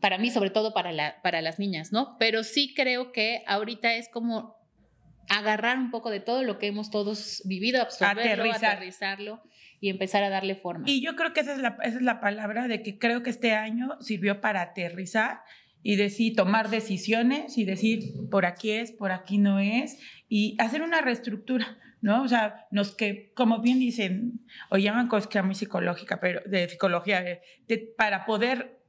para 0.00 0.18
mí, 0.18 0.30
sobre 0.30 0.50
todo 0.50 0.74
para, 0.74 0.92
la, 0.92 1.20
para 1.22 1.40
las 1.40 1.58
niñas, 1.58 1.92
¿no? 1.92 2.16
Pero 2.18 2.44
sí 2.44 2.74
creo 2.74 3.12
que 3.12 3.42
ahorita 3.46 3.94
es 3.94 4.08
como 4.08 4.56
agarrar 5.28 5.78
un 5.78 5.90
poco 5.90 6.10
de 6.10 6.20
todo 6.20 6.42
lo 6.42 6.58
que 6.58 6.66
hemos 6.66 6.90
todos 6.90 7.42
vivido, 7.46 7.80
absorberlo, 7.80 8.52
aterrizarlo 8.52 9.42
y 9.80 9.88
empezar 9.88 10.22
a 10.22 10.28
darle 10.28 10.54
forma. 10.56 10.84
Y 10.88 11.02
yo 11.02 11.16
creo 11.16 11.32
que 11.32 11.40
esa 11.40 11.52
es, 11.52 11.58
la, 11.58 11.78
esa 11.82 11.96
es 11.96 12.02
la 12.02 12.20
palabra 12.20 12.68
de 12.68 12.82
que 12.82 12.98
creo 12.98 13.22
que 13.22 13.30
este 13.30 13.52
año 13.52 13.96
sirvió 14.00 14.40
para 14.40 14.62
aterrizar 14.62 15.40
y 15.84 15.96
decir, 15.96 16.34
tomar 16.34 16.70
decisiones 16.70 17.58
y 17.58 17.64
decir, 17.64 18.28
por 18.30 18.46
aquí 18.46 18.70
es, 18.70 18.90
por 18.90 19.12
aquí 19.12 19.38
no 19.38 19.60
es, 19.60 19.98
y 20.28 20.56
hacer 20.58 20.82
una 20.82 21.02
reestructura, 21.02 21.78
¿no? 22.00 22.22
O 22.22 22.28
sea, 22.28 22.66
nos 22.70 22.96
que, 22.96 23.32
como 23.36 23.60
bien 23.60 23.78
dicen, 23.78 24.40
o 24.70 24.78
llaman 24.78 25.08
cosas 25.08 25.44
muy 25.44 25.54
psicológica, 25.54 26.18
pero 26.20 26.40
de 26.46 26.68
psicología, 26.70 27.22
para 27.98 28.24
poder 28.24 28.80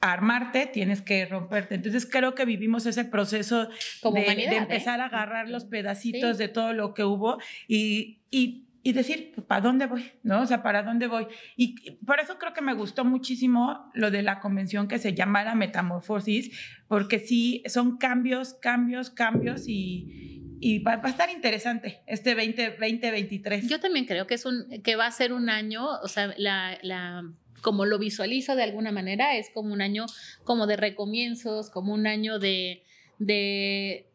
armarte 0.00 0.66
tienes 0.66 1.02
que 1.02 1.24
romperte. 1.24 1.76
Entonces 1.76 2.04
creo 2.04 2.34
que 2.34 2.44
vivimos 2.44 2.84
ese 2.84 3.04
proceso 3.04 3.66
de, 3.66 4.20
¿eh? 4.20 4.56
empezar 4.56 5.00
a 5.00 5.06
agarrar 5.06 5.48
los 5.48 5.66
pedacitos 5.66 6.36
de 6.36 6.48
todo 6.48 6.72
lo 6.72 6.94
que 6.94 7.04
hubo 7.04 7.38
y, 7.68 8.22
y 8.30 8.69
y 8.82 8.92
decir, 8.92 9.34
¿para 9.46 9.60
dónde 9.60 9.86
voy? 9.86 10.10
¿No? 10.22 10.42
O 10.42 10.46
sea, 10.46 10.62
¿para 10.62 10.82
dónde 10.82 11.06
voy? 11.06 11.26
Y 11.56 11.92
por 12.06 12.18
eso 12.20 12.38
creo 12.38 12.52
que 12.52 12.62
me 12.62 12.74
gustó 12.74 13.04
muchísimo 13.04 13.90
lo 13.94 14.10
de 14.10 14.22
la 14.22 14.40
convención 14.40 14.88
que 14.88 14.98
se 14.98 15.14
llamara 15.14 15.54
Metamorfosis, 15.54 16.50
porque 16.88 17.18
sí, 17.18 17.62
son 17.66 17.98
cambios, 17.98 18.54
cambios, 18.54 19.10
cambios 19.10 19.68
y, 19.68 20.42
y 20.60 20.78
va, 20.78 21.00
a 21.02 21.08
estar 21.08 21.30
interesante 21.30 22.02
este 22.06 22.34
2023. 22.34 23.68
Yo 23.68 23.80
también 23.80 24.06
creo 24.06 24.26
que, 24.26 24.34
es 24.34 24.46
un, 24.46 24.66
que 24.82 24.96
va 24.96 25.06
a 25.06 25.10
ser 25.10 25.32
un 25.32 25.50
año, 25.50 25.86
o 26.02 26.08
sea, 26.08 26.34
la, 26.38 26.78
la 26.82 27.24
como 27.60 27.84
lo 27.84 27.98
visualizo 27.98 28.56
de 28.56 28.62
alguna 28.62 28.92
manera, 28.92 29.36
es 29.36 29.50
como 29.50 29.72
un 29.72 29.82
año 29.82 30.06
como 30.44 30.66
de 30.66 30.76
recomienzos, 30.76 31.70
como 31.70 31.92
un 31.92 32.06
año 32.06 32.38
de, 32.38 32.82
de 33.18 34.09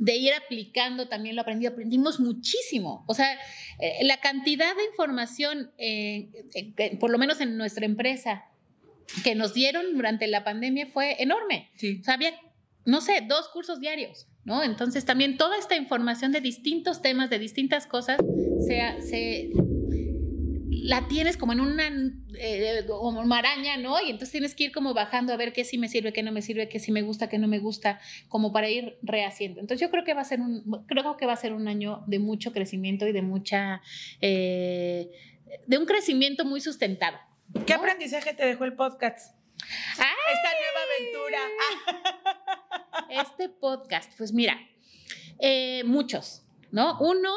de 0.00 0.16
ir 0.16 0.32
aplicando 0.32 1.08
también 1.08 1.36
lo 1.36 1.42
aprendido, 1.42 1.72
aprendimos 1.72 2.20
muchísimo. 2.20 3.04
O 3.06 3.14
sea, 3.14 3.38
eh, 3.78 4.02
la 4.02 4.16
cantidad 4.16 4.74
de 4.74 4.84
información, 4.86 5.72
eh, 5.76 6.30
eh, 6.54 6.96
por 6.98 7.10
lo 7.10 7.18
menos 7.18 7.40
en 7.42 7.58
nuestra 7.58 7.84
empresa, 7.84 8.46
que 9.22 9.34
nos 9.34 9.52
dieron 9.52 9.94
durante 9.94 10.26
la 10.26 10.42
pandemia 10.42 10.86
fue 10.86 11.22
enorme. 11.22 11.70
Sí. 11.76 11.98
O 12.00 12.04
sea, 12.04 12.14
había, 12.14 12.32
no 12.86 13.02
sé, 13.02 13.20
dos 13.28 13.48
cursos 13.48 13.78
diarios, 13.78 14.26
¿no? 14.44 14.64
Entonces 14.64 15.04
también 15.04 15.36
toda 15.36 15.58
esta 15.58 15.76
información 15.76 16.32
de 16.32 16.40
distintos 16.40 17.02
temas, 17.02 17.28
de 17.28 17.38
distintas 17.38 17.86
cosas, 17.86 18.18
se, 18.66 19.02
se 19.02 19.50
la 20.90 21.06
tienes 21.06 21.36
como 21.36 21.52
en 21.52 21.60
una 21.60 21.88
eh, 22.34 22.84
como 22.84 23.24
maraña, 23.24 23.76
¿no? 23.76 24.00
Y 24.00 24.10
entonces 24.10 24.32
tienes 24.32 24.56
que 24.56 24.64
ir 24.64 24.72
como 24.72 24.92
bajando 24.92 25.32
a 25.32 25.36
ver 25.36 25.52
qué 25.52 25.64
sí 25.64 25.78
me 25.78 25.88
sirve, 25.88 26.12
qué 26.12 26.24
no 26.24 26.32
me 26.32 26.42
sirve, 26.42 26.68
qué 26.68 26.80
sí 26.80 26.90
me 26.90 27.02
gusta, 27.02 27.28
qué 27.28 27.38
no 27.38 27.46
me 27.46 27.60
gusta, 27.60 28.00
como 28.26 28.52
para 28.52 28.68
ir 28.68 28.98
rehaciendo. 29.00 29.60
Entonces 29.60 29.86
yo 29.86 29.92
creo 29.92 30.02
que 30.02 30.14
va 30.14 30.22
a 30.22 30.24
ser 30.24 30.40
un, 30.40 30.84
creo 30.88 31.16
que 31.16 31.26
va 31.26 31.34
a 31.34 31.36
ser 31.36 31.52
un 31.52 31.68
año 31.68 32.02
de 32.08 32.18
mucho 32.18 32.52
crecimiento 32.52 33.06
y 33.06 33.12
de 33.12 33.22
mucha, 33.22 33.82
eh, 34.20 35.12
de 35.64 35.78
un 35.78 35.86
crecimiento 35.86 36.44
muy 36.44 36.60
sustentado. 36.60 37.18
¿Qué 37.66 37.72
aprendizaje 37.72 38.34
te 38.34 38.44
dejó 38.44 38.64
el 38.64 38.74
podcast? 38.74 39.36
¡Ay! 39.96 40.06
Esta 40.32 40.50
nueva 40.58 40.80
aventura. 40.88 41.38
Este 43.22 43.48
podcast, 43.48 44.12
pues 44.18 44.32
mira, 44.32 44.58
eh, 45.38 45.84
muchos, 45.84 46.42
¿no? 46.72 46.98
Uno, 46.98 47.30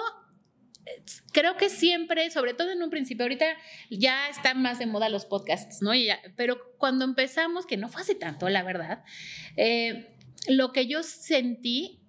creo 1.32 1.58
que 1.58 1.70
siempre, 1.70 2.30
sobre 2.32 2.54
todo 2.54 2.72
en 2.72 2.82
un 2.84 2.90
principio, 2.90 3.24
ahorita 3.26 3.46
ya 3.90 4.30
están 4.30 4.62
más 4.62 4.80
de 4.80 4.86
moda 4.86 5.10
los 5.10 5.26
podcasts, 5.26 5.82
¿no? 5.82 5.94
Ya- 5.96 6.20
pero 6.36 6.58
cuando 6.78 7.06
empezamos, 7.06 7.66
que 7.66 7.78
no 7.78 7.90
fue 7.90 8.02
hace 8.02 8.16
tanto, 8.16 8.50
la 8.50 8.64
verdad, 8.64 9.04
eh, 9.58 10.08
lo 10.48 10.72
que 10.74 10.88
yo 10.88 11.04
sentí 11.04 12.00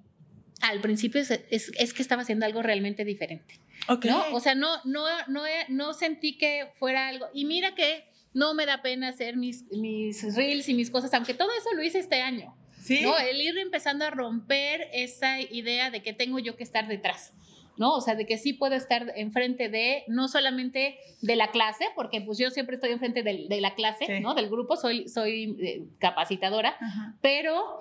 al 0.61 0.81
principio 0.81 1.21
es, 1.21 1.31
es- 1.51 1.73
es 1.79 1.93
que 1.93 2.03
estaba 2.03 2.23
haciendo 2.23 2.47
algo 2.47 2.63
realmente 2.63 3.05
diferente. 3.05 3.61
Ok. 3.89 4.07
¿no? 4.07 4.25
O 4.33 4.41
sea, 4.41 4.55
no, 4.55 4.81
no, 4.85 5.05
no, 5.29 5.43
no 5.69 5.93
sentí 5.95 6.39
que 6.39 6.69
fuera 6.79 7.09
algo. 7.09 7.27
Y 7.35 7.45
mira 7.45 7.75
que 7.75 8.05
no 8.33 8.55
me 8.55 8.65
da 8.67 8.83
pena 8.83 9.09
hacer 9.09 9.37
mis, 9.37 9.65
mis 9.71 10.35
reels 10.35 10.69
y 10.69 10.75
mis 10.75 10.91
cosas, 10.91 11.13
aunque 11.15 11.35
todo 11.35 11.51
eso 11.59 11.73
lo 11.75 11.83
hice 11.83 11.99
este 11.99 12.21
año. 12.23 12.57
sí. 12.83 13.03
¿no? 13.03 13.17
El 13.19 13.41
ir 13.41 13.57
empezando 13.59 14.05
a 14.05 14.11
romper 14.11 14.89
esa 14.93 15.41
idea 15.41 15.91
de 15.91 16.03
que 16.03 16.13
tengo 16.13 16.39
yo 16.39 16.57
que 16.57 16.65
estar 16.65 16.87
detrás. 16.89 17.33
¿No? 17.77 17.93
O 17.95 18.01
sea, 18.01 18.15
de 18.15 18.27
que 18.27 18.39
sí 18.39 18.53
puedo 18.53 18.75
estar 18.75 19.13
enfrente 19.17 19.69
de, 19.69 20.05
no 20.09 20.29
solamente 20.29 20.97
de 21.23 21.37
la 21.37 21.49
clase, 21.51 21.87
porque 21.95 22.21
pues 22.21 22.39
yo 22.39 22.51
siempre 22.51 22.77
estoy 22.77 22.91
enfrente 22.93 23.23
del- 23.23 23.49
de, 23.49 23.61
la 23.61 23.75
clase, 23.75 24.07
Sí. 24.07 24.21
¿no? 24.21 24.35
Del 24.35 24.49
grupo, 24.49 24.77
soy, 24.77 25.09
soy 25.09 25.57
eh, 25.61 25.85
capacitadora, 25.99 26.77
Ajá. 26.81 27.15
pero 27.21 27.81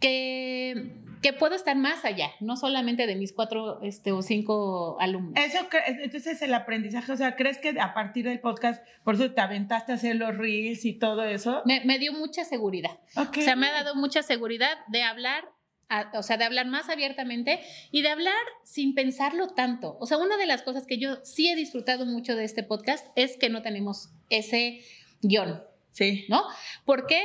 que, 0.00 0.94
que 1.22 1.32
puedo 1.32 1.54
estar 1.54 1.76
más 1.76 2.04
allá, 2.04 2.30
no 2.40 2.56
solamente 2.56 3.06
de 3.06 3.16
mis 3.16 3.32
cuatro 3.32 3.80
este, 3.82 4.12
o 4.12 4.22
cinco 4.22 4.96
alumnos. 5.00 5.34
Eso, 5.36 5.58
entonces 5.86 6.40
el 6.42 6.54
aprendizaje, 6.54 7.12
o 7.12 7.16
sea, 7.16 7.36
¿crees 7.36 7.58
que 7.58 7.74
a 7.78 7.92
partir 7.92 8.24
del 8.24 8.40
podcast, 8.40 8.82
por 9.04 9.14
eso 9.16 9.30
te 9.32 9.40
aventaste 9.40 9.92
a 9.92 9.96
hacer 9.96 10.16
los 10.16 10.36
reels 10.36 10.84
y 10.84 10.94
todo 10.98 11.24
eso? 11.24 11.62
Me, 11.66 11.84
me 11.84 11.98
dio 11.98 12.12
mucha 12.12 12.44
seguridad. 12.44 12.98
O 13.16 13.26
sea, 13.40 13.56
me 13.56 13.66
ha 13.66 13.72
dado 13.72 13.94
mucha 13.94 14.22
seguridad 14.22 14.78
de 14.88 15.02
hablar, 15.02 15.44
a- 15.90 16.10
o 16.14 16.22
sea, 16.22 16.36
de 16.38 16.44
hablar 16.44 16.66
más 16.66 16.88
abiertamente 16.88 17.60
y 17.90 18.00
de 18.02 18.08
hablar 18.08 18.34
sin 18.64 18.94
pensarlo 18.94 19.48
tanto. 19.48 19.96
O 20.00 20.06
sea, 20.06 20.16
una 20.16 20.36
de 20.38 20.46
las 20.46 20.62
cosas 20.62 20.86
que 20.86 20.96
yo 20.98 21.16
sí 21.24 21.48
he 21.48 21.56
disfrutado 21.56 22.06
mucho 22.06 22.34
de 22.36 22.44
este 22.44 22.62
podcast 22.62 23.06
es 23.16 23.36
que 23.36 23.48
no 23.50 23.60
tenemos 23.62 24.08
ese 24.30 24.82
guion, 25.22 25.62
Sí. 25.92 26.24
¿no? 26.28 26.42
¿Por 26.84 27.06
qué? 27.06 27.20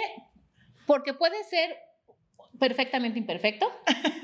Porque 0.87 1.13
puede 1.13 1.43
ser 1.45 1.77
perfectamente 2.59 3.19
imperfecto, 3.19 3.69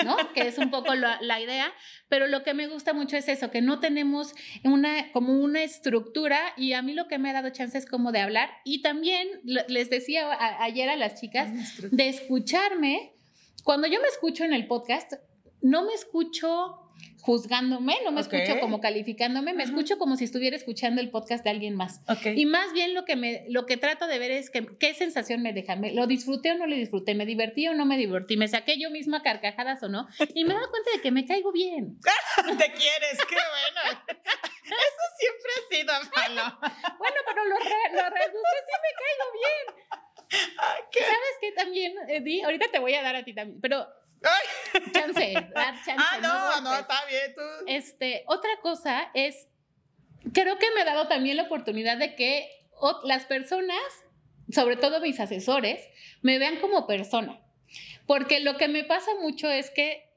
¿no? 0.05 0.15
que 0.33 0.47
es 0.47 0.57
un 0.57 0.71
poco 0.71 0.95
la, 0.95 1.19
la 1.21 1.39
idea, 1.41 1.71
pero 2.07 2.27
lo 2.27 2.43
que 2.43 2.53
me 2.53 2.67
gusta 2.67 2.93
mucho 2.93 3.17
es 3.17 3.27
eso, 3.27 3.51
que 3.51 3.61
no 3.61 3.79
tenemos 3.81 4.33
una, 4.63 5.11
como 5.11 5.33
una 5.33 5.63
estructura 5.63 6.39
y 6.55 6.71
a 6.73 6.81
mí 6.81 6.93
lo 6.93 7.07
que 7.09 7.17
me 7.19 7.29
ha 7.29 7.33
dado 7.33 7.49
chance 7.49 7.77
es 7.77 7.85
como 7.85 8.11
de 8.13 8.19
hablar 8.21 8.49
y 8.63 8.81
también 8.81 9.27
le- 9.43 9.65
les 9.67 9.89
decía 9.89 10.31
a- 10.31 10.63
ayer 10.63 10.87
a 10.89 10.95
las 10.95 11.19
chicas 11.19 11.49
de 11.91 12.07
escucharme, 12.07 13.13
cuando 13.63 13.87
yo 13.87 13.99
me 14.01 14.07
escucho 14.07 14.43
en 14.43 14.53
el 14.53 14.67
podcast, 14.67 15.13
no 15.61 15.83
me 15.85 15.93
escucho 15.93 16.77
juzgándome, 17.21 17.97
no 18.03 18.11
me 18.11 18.21
Ok. 18.21 18.33
escucho 18.33 18.59
como 18.59 18.79
calificándome, 18.81 19.53
me 19.53 19.61
Ajá. 19.63 19.71
escucho 19.71 19.97
como 19.99 20.15
si 20.17 20.23
estuviera 20.23 20.55
escuchando 20.55 21.01
el 21.01 21.11
podcast 21.11 21.43
de 21.43 21.51
alguien 21.51 21.75
más. 21.75 22.01
Ok. 22.07 22.25
Y 22.35 22.45
más 22.47 22.73
bien 22.73 22.95
lo 22.95 23.05
que, 23.05 23.15
me, 23.15 23.45
lo 23.49 23.67
que 23.67 23.77
trato 23.77 24.07
de 24.07 24.17
ver 24.17 24.31
es 24.31 24.49
que, 24.49 24.65
qué 24.79 24.93
sensación 24.95 25.41
me 25.43 25.53
deja. 25.53 25.75
¿Me- 25.75 25.93
¿Lo 25.93 26.07
disfruté 26.07 26.51
o 26.51 26.55
no 26.55 26.65
lo 26.65 26.75
disfruté? 26.75 27.13
¿Me 27.13 27.27
divertí 27.27 27.67
o 27.67 27.75
no 27.75 27.85
me 27.85 27.97
divertí? 27.97 28.37
¿Me 28.37 28.47
saqué 28.47 28.79
yo 28.79 28.89
misma 28.89 29.21
carcajadas 29.21 29.83
o 29.83 29.89
no? 29.89 30.07
Y 30.33 30.45
me 30.45 30.53
dado 30.55 30.69
cuenta 30.71 30.89
de 30.95 31.01
que 31.01 31.11
me 31.11 31.25
caigo 31.27 31.51
bien. 31.51 31.97
Te 32.57 32.71
quieres, 32.73 33.17
qué 33.29 33.35
bueno. 33.35 34.01
Eso 34.65 35.03
siempre 35.19 35.51
ha 35.57 35.75
sido 35.75 35.93
malo. 36.15 36.57
Bueno, 36.97 37.15
pero 37.27 37.45
lo, 37.45 37.55
re, 37.57 37.93
lo 37.93 38.09
reduje, 38.09 38.57
sí 38.65 38.75
me 38.81 38.91
caigo 38.97 39.25
bien. 39.33 40.01
Ay, 40.57 40.81
qué- 40.91 40.99
¿Sabes 41.01 41.35
qué 41.41 41.51
también, 41.71 41.93
Eddie? 42.09 42.43
Ahorita 42.43 42.67
te 42.71 42.79
voy 42.79 42.93
a 42.93 43.01
dar 43.01 43.15
a 43.15 43.23
ti 43.23 43.33
también, 43.33 43.61
pero 43.61 43.87
Ay. 44.23 44.81
chance, 44.93 45.33
dar 45.53 45.73
chance. 45.85 45.95
Ah, 45.97 46.19
no, 46.21 46.61
no, 46.61 46.69
golpes. 46.69 46.81
está 46.81 47.05
bien, 47.07 47.35
tú. 47.35 47.65
Este, 47.67 48.23
otra 48.27 48.49
cosa 48.61 49.09
es, 49.13 49.47
creo 50.33 50.57
que 50.57 50.71
me 50.75 50.81
ha 50.81 50.85
dado 50.85 51.07
también 51.07 51.37
la 51.37 51.43
oportunidad 51.43 51.97
de 51.97 52.15
que 52.15 52.49
las 53.03 53.25
personas, 53.25 53.79
sobre 54.51 54.75
todo 54.75 55.01
mis 55.01 55.19
asesores, 55.19 55.87
me 56.21 56.39
vean 56.39 56.57
como 56.59 56.87
persona. 56.87 57.39
Porque 58.07 58.39
lo 58.39 58.57
que 58.57 58.67
me 58.67 58.83
pasa 58.83 59.11
mucho 59.21 59.49
es 59.49 59.69
que 59.69 60.09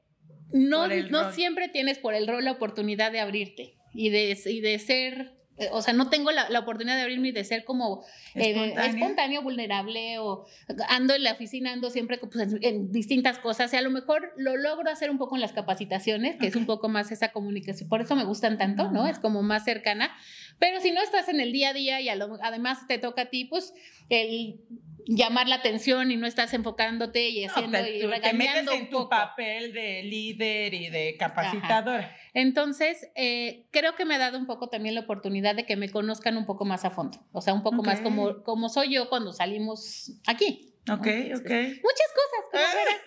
no, 0.51 0.87
no 0.87 1.23
rol. 1.23 1.33
siempre 1.33 1.69
tienes 1.69 1.97
por 1.99 2.13
el 2.13 2.27
rol 2.27 2.43
la 2.43 2.51
oportunidad 2.51 3.11
de 3.11 3.19
abrirte 3.19 3.77
y 3.93 4.09
de, 4.09 4.37
y 4.45 4.61
de 4.61 4.79
ser, 4.79 5.31
o 5.71 5.81
sea, 5.81 5.93
no 5.93 6.09
tengo 6.09 6.31
la, 6.31 6.49
la 6.49 6.59
oportunidad 6.59 6.95
de 6.95 7.03
abrirme 7.03 7.29
y 7.29 7.31
de 7.31 7.43
ser 7.43 7.63
como 7.63 8.03
eh, 8.33 8.73
espontáneo, 8.85 9.41
vulnerable 9.41 10.19
o 10.19 10.45
ando 10.89 11.13
en 11.15 11.23
la 11.23 11.31
oficina, 11.31 11.71
ando 11.71 11.89
siempre 11.89 12.17
pues, 12.17 12.35
en, 12.35 12.59
en 12.61 12.91
distintas 12.91 13.39
cosas 13.39 13.73
y 13.73 13.77
a 13.77 13.81
lo 13.81 13.89
mejor 13.89 14.33
lo 14.35 14.57
logro 14.57 14.89
hacer 14.91 15.09
un 15.09 15.17
poco 15.17 15.35
en 15.35 15.41
las 15.41 15.53
capacitaciones, 15.53 16.35
que 16.37 16.47
es 16.47 16.55
un 16.55 16.65
poco 16.65 16.89
más 16.89 17.11
esa 17.11 17.31
comunicación, 17.31 17.87
por 17.87 18.01
eso 18.01 18.15
me 18.15 18.25
gustan 18.25 18.57
tanto, 18.57 18.91
¿no? 18.91 19.07
Es 19.07 19.19
como 19.19 19.43
más 19.43 19.63
cercana, 19.63 20.11
pero 20.59 20.79
si 20.81 20.91
no 20.91 21.01
estás 21.01 21.29
en 21.29 21.39
el 21.39 21.51
día 21.51 21.69
a 21.69 21.73
día 21.73 22.01
y 22.01 22.09
a 22.09 22.15
lo- 22.15 22.37
además 22.41 22.87
te 22.87 22.97
toca 22.97 23.23
a 23.23 23.25
ti, 23.29 23.45
pues 23.45 23.73
el 24.09 24.59
llamar 25.07 25.47
la 25.47 25.57
atención 25.57 26.09
y 26.11 26.15
no 26.17 26.25
estás 26.25 26.51
enfocándote 26.55 27.29
y 27.29 27.45
No, 27.45 27.51
haciendo 27.51 27.77
te, 27.77 27.97
y 27.97 28.01
tú- 28.01 28.09
te 28.09 28.33
metes 28.33 28.63
en 28.63 28.69
un 28.69 28.85
tu 28.89 28.97
poco. 28.97 29.09
papel 29.09 29.71
de 29.71 30.01
líder 30.03 30.73
y 30.73 30.89
de 30.89 31.15
capacitadora. 31.17 32.15
Entonces, 32.33 33.07
eh, 33.15 33.67
creo 33.71 33.95
que 33.95 34.03
me 34.05 34.15
ha 34.15 34.17
dado 34.17 34.39
un 34.39 34.47
poco 34.47 34.67
también 34.69 34.95
la 34.95 35.01
oportunidad 35.01 35.53
de 35.55 35.65
que 35.67 35.75
me 35.75 35.89
conozcan 35.91 36.37
un 36.37 36.45
poco 36.47 36.65
más 36.65 36.85
a 36.85 36.89
fondo, 36.89 37.19
o 37.33 37.41
sea, 37.41 37.53
un 37.53 37.61
poco 37.61 37.83
más 37.83 38.01
como, 38.01 38.41
como 38.43 38.67
soy 38.69 38.93
yo 38.95 39.07
cuando 39.09 39.31
salimos 39.31 40.11
aquí. 40.25 40.71
¿no? 40.87 40.95
Ok, 40.95 41.05
Entonces, 41.07 41.39
ok. 41.39 41.83
Muchas 41.83 42.11
cosas, 42.15 42.45
como 42.51 42.63
verás. 42.63 43.01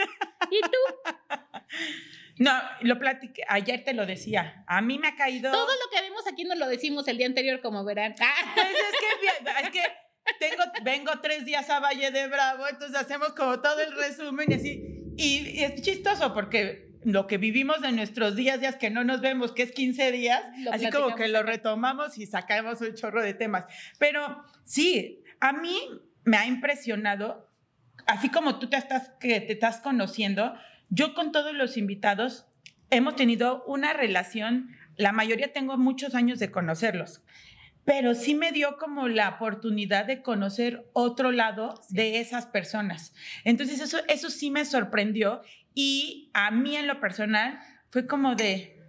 ¿Y 0.50 0.60
tú? 0.62 1.58
No, 2.38 2.52
lo 2.82 2.98
platiqué, 2.98 3.42
ayer 3.48 3.84
te 3.84 3.94
lo 3.94 4.06
decía. 4.06 4.64
A 4.66 4.80
mí 4.80 4.98
me 4.98 5.08
ha 5.08 5.16
caído. 5.16 5.50
Todo 5.50 5.66
lo 5.66 5.90
que 5.90 6.02
vimos 6.02 6.22
aquí 6.26 6.44
nos 6.44 6.58
lo 6.58 6.68
decimos 6.68 7.08
el 7.08 7.18
día 7.18 7.26
anterior, 7.26 7.60
como 7.60 7.84
verán. 7.84 8.14
Ah, 8.20 8.52
Pues 8.54 8.66
es 8.66 8.98
que, 9.00 9.20
bien, 9.20 9.56
es 9.64 9.70
que 9.70 9.80
tengo, 10.38 10.62
vengo 10.82 11.12
tres 11.20 11.44
días 11.44 11.68
a 11.70 11.80
Valle 11.80 12.10
de 12.10 12.28
Bravo, 12.28 12.68
entonces 12.68 12.96
hacemos 12.96 13.32
como 13.32 13.60
todo 13.60 13.80
el 13.80 13.92
resumen 13.92 14.50
y 14.50 14.54
así. 14.54 14.98
Y, 15.16 15.62
es 15.62 15.82
chistoso 15.82 16.32
porque 16.32 16.88
lo 17.04 17.26
que 17.26 17.38
vivimos 17.38 17.82
en 17.82 17.96
nuestros 17.96 18.36
días, 18.36 18.60
días 18.60 18.76
que 18.76 18.90
no 18.90 19.04
nos 19.04 19.20
vemos, 19.20 19.52
que 19.52 19.62
es 19.62 19.72
15 19.72 20.12
días, 20.12 20.42
Lo 20.58 20.72
así 20.72 20.90
como 20.90 21.14
que 21.14 21.28
lo 21.28 21.42
retomamos 21.42 22.18
y 22.18 22.26
sacamos 22.26 22.80
un 22.80 22.94
chorro 22.94 23.22
de 23.22 23.34
temas. 23.34 23.64
Pero 23.98 24.44
sí, 24.64 25.24
a 25.40 25.52
mí 25.52 25.80
me 26.24 26.36
ha 26.36 26.46
impresionado, 26.46 27.50
así 28.06 28.28
como 28.28 28.58
tú 28.58 28.68
te 28.68 28.76
estás, 28.76 29.10
que 29.20 29.40
te 29.40 29.54
estás 29.54 29.80
conociendo, 29.80 30.54
yo 30.90 31.14
con 31.14 31.32
todos 31.32 31.54
los 31.54 31.76
invitados 31.76 32.46
hemos 32.90 33.16
tenido 33.16 33.64
una 33.64 33.92
relación, 33.92 34.70
la 34.96 35.12
mayoría 35.12 35.52
tengo 35.52 35.76
muchos 35.76 36.14
años 36.14 36.38
de 36.38 36.50
conocerlos, 36.50 37.22
pero 37.84 38.14
sí 38.14 38.34
me 38.34 38.52
dio 38.52 38.76
como 38.76 39.08
la 39.08 39.30
oportunidad 39.30 40.04
de 40.04 40.22
conocer 40.22 40.86
otro 40.92 41.32
lado 41.32 41.80
de 41.88 42.20
esas 42.20 42.46
personas. 42.46 43.14
Entonces 43.44 43.80
eso, 43.80 43.98
eso 44.08 44.30
sí 44.30 44.50
me 44.50 44.64
sorprendió 44.64 45.42
y 45.74 46.30
a 46.34 46.50
mí 46.50 46.76
en 46.76 46.86
lo 46.86 47.00
personal 47.00 47.60
fue 47.90 48.06
como 48.06 48.34
de 48.34 48.82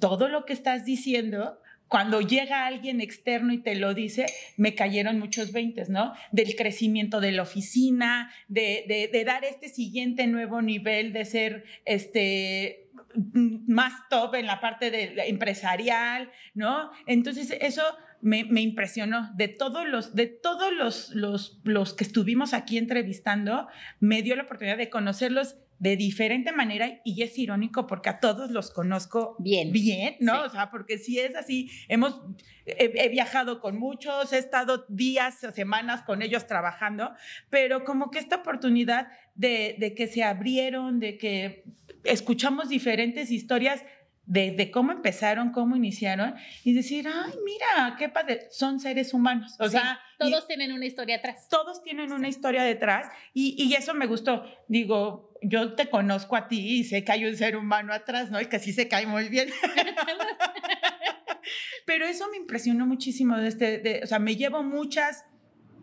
todo 0.00 0.28
lo 0.28 0.44
que 0.44 0.52
estás 0.52 0.84
diciendo. 0.84 1.60
Cuando 1.88 2.20
llega 2.20 2.66
alguien 2.66 3.00
externo 3.00 3.52
y 3.52 3.58
te 3.58 3.74
lo 3.74 3.94
dice, 3.94 4.26
me 4.56 4.74
cayeron 4.74 5.18
muchos 5.18 5.52
veintes, 5.52 5.88
¿no? 5.88 6.12
Del 6.32 6.54
crecimiento 6.54 7.20
de 7.20 7.32
la 7.32 7.42
oficina, 7.42 8.30
de, 8.48 9.10
dar 9.26 9.44
este 9.44 9.68
siguiente 9.68 10.26
nuevo 10.26 10.62
nivel, 10.62 11.12
de 11.12 11.24
ser 11.24 11.64
este, 11.84 12.88
más 13.14 14.08
top 14.10 14.34
en 14.34 14.46
la 14.46 14.60
parte 14.60 14.90
de 14.90 15.14
empresarial, 15.28 16.30
¿no? 16.54 16.90
Entonces 17.06 17.56
eso 17.60 17.82
me, 18.20 18.44
me 18.44 18.60
impresionó. 18.60 19.30
De 19.34 19.48
todos 19.48 19.86
los, 19.86 20.14
de 20.14 20.26
todos 20.26 20.72
los, 20.72 21.10
los, 21.14 21.60
los 21.64 21.94
que 21.94 22.04
estuvimos 22.04 22.54
aquí 22.54 22.78
entrevistando, 22.78 23.68
me 24.00 24.22
dio 24.22 24.36
la 24.36 24.44
oportunidad 24.44 24.76
de 24.76 24.90
conocerlos 24.90 25.56
de 25.78 25.96
diferente 25.96 26.52
manera 26.52 27.00
y 27.04 27.22
es 27.22 27.38
irónico 27.38 27.86
porque 27.86 28.08
a 28.08 28.20
todos 28.20 28.50
los 28.50 28.70
conozco 28.70 29.36
bien, 29.38 29.72
bien 29.72 30.16
¿no? 30.20 30.42
O 30.42 30.48
sea, 30.48 30.70
porque 30.70 30.98
si 30.98 31.18
es 31.18 31.36
así, 31.36 31.70
hemos, 31.88 32.20
he, 32.66 33.08
viajado 33.08 33.60
con 33.60 33.78
muchos, 33.78 34.32
he 34.32 34.38
estado 34.38 34.84
días 34.88 35.42
o 35.44 35.52
semanas 35.52 36.02
con 36.02 36.22
ellos 36.22 36.46
trabajando, 36.46 37.12
pero 37.50 37.84
como 37.84 38.10
que 38.10 38.18
esta 38.18 38.36
oportunidad 38.36 39.08
de, 39.34 39.76
de 39.78 39.94
que 39.94 40.08
se 40.08 40.24
abrieron, 40.24 40.98
de 40.98 41.16
que 41.16 41.64
escuchamos 42.04 42.68
diferentes 42.68 43.30
historias, 43.30 43.84
de, 44.28 44.70
cómo 44.70 44.92
empezaron, 44.92 45.52
cómo 45.52 45.74
iniciaron 45.74 46.34
y 46.62 46.74
decir, 46.74 47.08
ay, 47.08 47.32
mira, 47.44 47.96
qué 47.98 48.10
padre, 48.10 48.46
son 48.50 48.78
seres 48.78 49.14
humanos. 49.14 49.56
O 49.58 49.68
sea, 49.68 49.98
todos 50.18 50.46
tienen 50.46 50.72
una 50.72 50.84
historia 50.84 51.16
atrás. 51.16 51.48
Todos 51.48 51.82
tienen 51.82 52.12
una 52.12 52.28
historia 52.28 52.62
detrás 52.62 53.06
y, 53.32 53.56
y, 53.58 53.74
eso 53.74 53.94
me 53.94 54.06
gustó. 54.06 54.44
Digo, 54.68 55.32
yo 55.42 55.74
te 55.74 55.88
conozco 55.88 56.36
a 56.36 56.46
ti 56.46 56.78
y 56.78 56.84
sé 56.84 57.04
que 57.04 57.12
hay 57.12 57.24
un 57.24 57.36
ser 57.36 57.56
humano 57.56 57.94
atrás, 57.94 58.30
¿no? 58.30 58.40
Y 58.40 58.46
que 58.46 58.58
sí 58.58 58.72
se 58.72 58.86
cae 58.86 59.06
muy 59.06 59.30
bien. 59.30 59.48
Pero 61.86 62.04
eso 62.04 62.28
me 62.30 62.36
impresionó 62.36 62.86
muchísimo. 62.86 63.38
De 63.38 63.48
este, 63.48 63.78
de, 63.78 64.00
o 64.02 64.06
sea, 64.06 64.18
me 64.18 64.36
llevo 64.36 64.62
muchas 64.62 65.24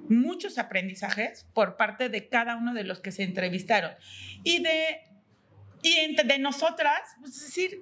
muchos 0.08 0.60
aprendizajes 0.60 1.48
por 1.56 1.78
parte 1.78 2.10
de 2.10 2.30
cada 2.30 2.58
uno 2.58 2.76
de 2.76 2.84
los 2.84 3.00
que 3.00 3.12
se 3.12 3.24
entrevistaron. 3.24 3.94
Y 4.44 4.62
de, 4.62 5.00
y 5.82 6.16
de 6.16 6.38
nosotras, 6.38 7.02
pues 7.20 7.42
decir, 7.42 7.82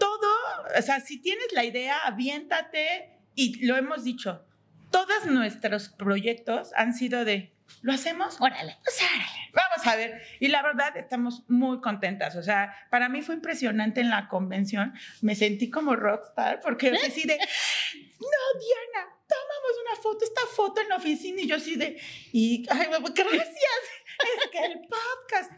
todo, 0.00 0.28
o 0.76 0.82
sea, 0.82 0.98
si 0.98 1.20
tienes 1.20 1.52
la 1.52 1.62
idea, 1.62 1.98
aviéntate 2.04 3.20
y 3.36 3.64
lo 3.66 3.76
hemos 3.76 4.02
dicho, 4.02 4.44
todos 4.90 5.26
nuestros 5.26 5.90
proyectos 5.90 6.72
han 6.74 6.94
sido 6.94 7.24
de, 7.24 7.52
¿lo 7.82 7.92
hacemos? 7.92 8.40
Órale. 8.40 8.76
Pues 8.82 8.98
órale, 9.00 9.52
vamos 9.52 9.86
a 9.86 9.96
ver. 9.96 10.22
Y 10.40 10.48
la 10.48 10.62
verdad, 10.62 10.96
estamos 10.96 11.44
muy 11.48 11.80
contentas. 11.80 12.34
O 12.36 12.42
sea, 12.42 12.74
para 12.90 13.08
mí 13.08 13.22
fue 13.22 13.36
impresionante 13.36 14.00
en 14.00 14.10
la 14.10 14.26
convención. 14.28 14.94
Me 15.20 15.34
sentí 15.34 15.70
como 15.70 15.94
rockstar 15.94 16.60
porque 16.60 16.90
yo 16.90 16.96
así 17.06 17.22
de, 17.22 17.36
no, 17.38 18.60
Diana, 18.60 19.08
tomamos 19.28 19.72
una 19.86 20.02
foto, 20.02 20.24
esta 20.24 20.46
foto 20.54 20.80
en 20.80 20.88
la 20.88 20.96
oficina 20.96 21.40
y 21.40 21.46
yo 21.46 21.56
así 21.56 21.76
de, 21.76 22.00
y, 22.32 22.66
ay, 22.70 22.88
gracias, 22.88 23.54
es 24.18 24.50
que 24.50 24.64
el 24.64 24.80
podcast. 24.80 25.52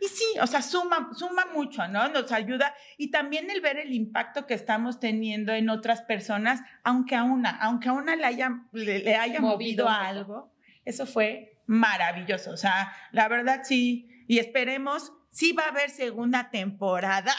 Y 0.00 0.06
sí, 0.06 0.24
o 0.40 0.46
sea, 0.46 0.62
suma, 0.62 1.10
suma 1.14 1.46
mucho, 1.52 1.86
¿no? 1.88 2.08
Nos 2.08 2.30
ayuda. 2.32 2.74
Y 2.96 3.10
también 3.10 3.50
el 3.50 3.60
ver 3.60 3.78
el 3.78 3.92
impacto 3.92 4.46
que 4.46 4.54
estamos 4.54 5.00
teniendo 5.00 5.52
en 5.52 5.70
otras 5.70 6.02
personas, 6.02 6.60
aunque 6.84 7.16
a 7.16 7.24
una, 7.24 7.50
aunque 7.50 7.88
a 7.88 7.92
una 7.92 8.14
le 8.16 8.24
haya, 8.24 8.62
le, 8.72 9.16
haya 9.16 9.40
movido, 9.40 9.88
a 9.88 10.06
algo, 10.06 10.54
eso 10.84 11.06
fue 11.06 11.60
maravilloso. 11.66 12.52
O 12.52 12.56
sea, 12.56 12.92
la 13.12 13.28
verdad 13.28 13.62
sí. 13.64 14.08
Y 14.28 14.38
esperemos, 14.38 15.12
sí 15.30 15.52
va 15.52 15.64
a 15.64 15.68
haber 15.68 15.90
segunda 15.90 16.50
temporada. 16.50 17.32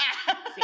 Sí 0.56 0.62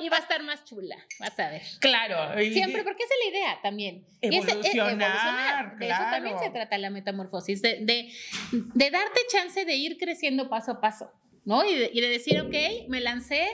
y 0.00 0.08
va 0.08 0.16
a 0.16 0.20
estar 0.20 0.42
más 0.42 0.64
chula, 0.64 0.96
vas 1.18 1.38
a 1.38 1.50
ver. 1.50 1.62
Claro. 1.78 2.40
Siempre, 2.40 2.82
porque 2.84 3.04
esa 3.04 3.14
es 3.14 3.32
la 3.32 3.38
idea 3.38 3.58
también. 3.62 4.04
Evolucionar, 4.20 5.78
De 5.78 5.88
eso 5.88 6.02
también 6.10 6.38
se 6.38 6.50
trata 6.50 6.78
la 6.78 6.90
metamorfosis, 6.90 7.62
de, 7.62 7.78
de, 7.80 8.90
darte 8.90 9.20
chance 9.30 9.64
de 9.64 9.74
ir 9.74 9.98
creciendo 9.98 10.48
paso 10.48 10.72
a 10.72 10.80
paso, 10.80 11.12
¿no? 11.44 11.64
Y 11.64 12.00
de, 12.00 12.08
decir, 12.08 12.40
ok, 12.40 12.88
me 12.88 13.00
lancé, 13.00 13.46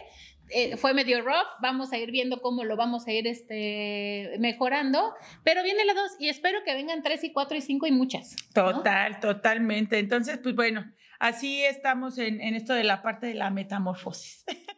eh, 0.50 0.76
fue 0.76 0.94
medio 0.94 1.22
rough, 1.22 1.48
vamos 1.60 1.92
a 1.92 1.98
ir 1.98 2.10
viendo 2.10 2.40
cómo 2.40 2.64
lo 2.64 2.76
vamos 2.76 3.06
a 3.06 3.12
ir 3.12 3.26
este, 3.26 4.36
mejorando, 4.38 5.14
pero 5.42 5.62
viene 5.62 5.84
la 5.84 5.94
dos 5.94 6.12
y 6.18 6.28
espero 6.28 6.62
que 6.64 6.74
vengan 6.74 7.02
tres 7.02 7.24
y 7.24 7.32
cuatro 7.32 7.56
y 7.56 7.60
cinco 7.60 7.86
y 7.86 7.92
muchas. 7.92 8.36
Total, 8.54 9.20
totalmente. 9.20 9.98
Entonces, 9.98 10.38
pues 10.42 10.54
bueno, 10.54 10.84
así 11.18 11.64
estamos 11.64 12.18
en, 12.18 12.40
en 12.40 12.54
esto 12.54 12.74
de 12.74 12.84
la 12.84 13.02
parte 13.02 13.26
de 13.26 13.34
la 13.34 13.50
metamorfosis. 13.50 14.44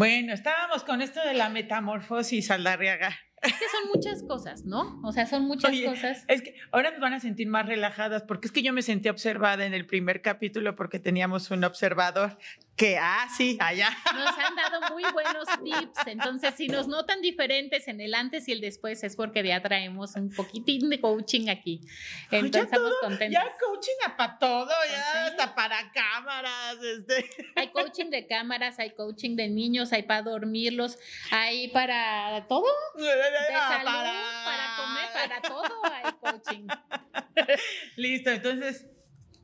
Bueno, 0.00 0.32
estábamos 0.32 0.82
con 0.82 1.02
esto 1.02 1.20
de 1.22 1.34
la 1.34 1.50
metamorfosis, 1.50 2.50
Aldarriaga. 2.50 3.18
Es 3.42 3.52
que 3.52 3.66
son 3.68 3.90
muchas 3.94 4.22
cosas, 4.22 4.64
¿no? 4.64 4.98
O 5.04 5.12
sea, 5.12 5.26
son 5.26 5.44
muchas 5.44 5.78
cosas. 5.78 6.24
Es 6.26 6.40
que 6.40 6.54
ahora 6.72 6.90
nos 6.90 7.00
van 7.00 7.12
a 7.12 7.20
sentir 7.20 7.48
más 7.48 7.66
relajadas 7.66 8.22
porque 8.22 8.46
es 8.46 8.52
que 8.52 8.62
yo 8.62 8.72
me 8.72 8.80
sentí 8.80 9.10
observada 9.10 9.66
en 9.66 9.74
el 9.74 9.86
primer 9.86 10.22
capítulo 10.22 10.74
porque 10.74 11.00
teníamos 11.00 11.50
un 11.50 11.64
observador 11.64 12.38
que, 12.80 12.96
ah, 12.96 13.28
sí, 13.36 13.58
allá. 13.60 13.90
Nos 14.14 14.38
han 14.38 14.56
dado 14.56 14.80
muy 14.94 15.02
buenos 15.12 15.46
tips. 15.62 16.06
Entonces, 16.06 16.54
si 16.54 16.66
nos 16.66 16.88
notan 16.88 17.20
diferentes 17.20 17.86
en 17.88 18.00
el 18.00 18.14
antes 18.14 18.48
y 18.48 18.52
el 18.52 18.62
después, 18.62 19.04
es 19.04 19.16
porque 19.16 19.46
ya 19.46 19.60
traemos 19.60 20.16
un 20.16 20.30
poquitín 20.30 20.88
de 20.88 20.98
coaching 20.98 21.50
aquí. 21.50 21.82
Entonces, 22.30 22.62
estamos 22.62 22.94
contentos. 23.02 23.34
Ya 23.34 23.46
coaching 23.58 24.16
para 24.16 24.38
todo, 24.38 24.72
ya 24.90 25.26
hasta 25.26 25.54
para 25.54 25.92
cámaras. 25.92 26.78
Este. 26.82 27.28
Hay 27.54 27.68
coaching 27.68 28.06
de 28.06 28.26
cámaras, 28.26 28.78
hay 28.78 28.92
coaching 28.92 29.36
de 29.36 29.50
niños, 29.50 29.92
hay 29.92 30.04
para 30.04 30.22
dormirlos, 30.22 30.98
hay 31.30 31.68
para 31.68 32.46
todo. 32.48 32.64
De 32.96 33.04
salud, 33.04 33.84
para... 33.84 34.76
comer, 34.76 35.08
para 35.12 35.42
todo 35.42 35.82
hay 35.84 36.12
coaching. 36.12 36.66
Listo, 37.96 38.30
entonces, 38.30 38.86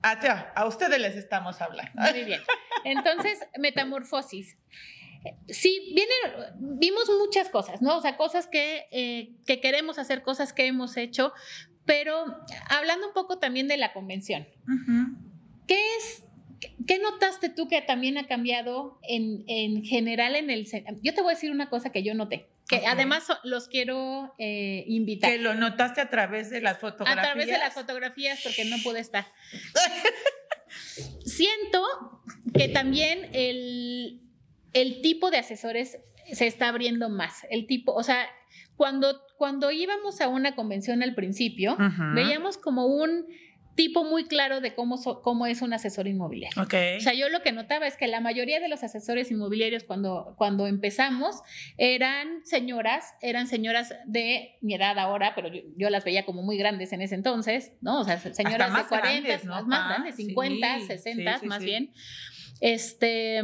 a, 0.02 0.52
a 0.54 0.66
ustedes 0.66 0.98
les 0.98 1.16
estamos 1.16 1.60
hablando. 1.60 2.00
Muy 2.00 2.24
bien. 2.24 2.40
Entonces, 2.86 3.38
metamorfosis. 3.58 4.56
Sí, 5.48 5.92
viene, 5.94 6.12
vimos 6.56 7.10
muchas 7.18 7.48
cosas, 7.48 7.82
¿no? 7.82 7.96
O 7.96 8.00
sea, 8.00 8.16
cosas 8.16 8.46
que, 8.46 8.86
eh, 8.92 9.32
que 9.44 9.60
queremos 9.60 9.98
hacer, 9.98 10.22
cosas 10.22 10.52
que 10.52 10.66
hemos 10.66 10.96
hecho, 10.96 11.32
pero 11.84 12.24
hablando 12.68 13.08
un 13.08 13.12
poco 13.12 13.38
también 13.38 13.66
de 13.66 13.76
la 13.76 13.92
convención. 13.92 14.46
¿Qué 15.66 15.80
es 15.98 16.22
¿Qué 16.86 16.98
notaste 16.98 17.48
tú 17.48 17.68
que 17.68 17.82
también 17.82 18.16
ha 18.18 18.26
cambiado 18.26 18.98
en, 19.02 19.44
en, 19.46 19.84
general 19.84 20.36
en 20.36 20.50
el... 20.50 20.66
Yo 21.02 21.14
te 21.14 21.20
voy 21.20 21.32
a 21.32 21.34
decir 21.34 21.50
una 21.50 21.68
cosa 21.68 21.90
que 21.90 22.02
yo 22.02 22.14
noté, 22.14 22.48
que 22.68 22.86
además 22.86 23.26
los 23.44 23.68
quiero 23.68 24.34
eh, 24.38 24.84
invitar. 24.86 25.30
Que 25.30 25.38
lo 25.38 25.54
notaste 25.54 26.00
a 26.00 26.08
través 26.08 26.50
de 26.50 26.60
las 26.60 26.78
fotografías. 26.78 27.18
A 27.18 27.22
través 27.22 27.46
de 27.46 27.58
las 27.58 27.74
fotografías, 27.74 28.40
porque 28.42 28.64
no 28.64 28.76
pude 28.82 29.00
estar. 29.00 29.26
Siento 31.24 31.82
que 32.54 32.68
también 32.68 33.28
el, 33.32 34.20
el 34.72 35.00
tipo 35.02 35.30
de 35.30 35.38
asesores 35.38 35.98
se 36.32 36.46
está 36.46 36.68
abriendo 36.68 37.08
más. 37.08 37.46
El 37.50 37.66
tipo, 37.66 37.92
o 37.92 38.02
sea, 38.02 38.26
cuando, 38.76 39.20
cuando 39.38 39.70
íbamos 39.70 40.20
a 40.20 40.28
una 40.28 40.54
convención 40.54 41.02
al 41.02 41.14
principio, 41.14 41.76
veíamos 42.14 42.58
como 42.58 42.86
un 42.86 43.26
tipo 43.76 44.04
muy 44.04 44.24
claro 44.24 44.60
de 44.60 44.74
cómo, 44.74 45.00
cómo 45.22 45.46
es 45.46 45.60
un 45.62 45.74
asesor 45.74 46.08
inmobiliario. 46.08 46.60
Okay. 46.62 46.96
O 46.96 47.00
sea, 47.00 47.12
yo 47.12 47.28
lo 47.28 47.42
que 47.42 47.52
notaba 47.52 47.86
es 47.86 47.96
que 47.96 48.08
la 48.08 48.20
mayoría 48.20 48.58
de 48.58 48.68
los 48.68 48.82
asesores 48.82 49.30
inmobiliarios 49.30 49.84
cuando, 49.84 50.34
cuando 50.38 50.66
empezamos 50.66 51.42
eran 51.76 52.44
señoras, 52.44 53.14
eran 53.20 53.46
señoras 53.46 53.94
de 54.06 54.56
mi 54.62 54.74
edad 54.74 54.98
ahora, 54.98 55.34
pero 55.34 55.50
yo, 55.76 55.90
las 55.90 56.04
veía 56.04 56.24
como 56.24 56.42
muy 56.42 56.56
grandes 56.56 56.92
en 56.92 57.02
ese 57.02 57.14
entonces, 57.14 57.72
¿no? 57.82 58.00
O 58.00 58.04
sea, 58.04 58.18
señoras 58.18 58.74
de 58.74 58.88
40, 58.88 59.44
más, 59.44 59.66
más 59.66 59.88
grandes, 59.88 60.16
50, 60.16 60.80
60, 60.86 61.40
más 61.44 61.62
bien. 61.62 61.92
Este, 62.62 63.42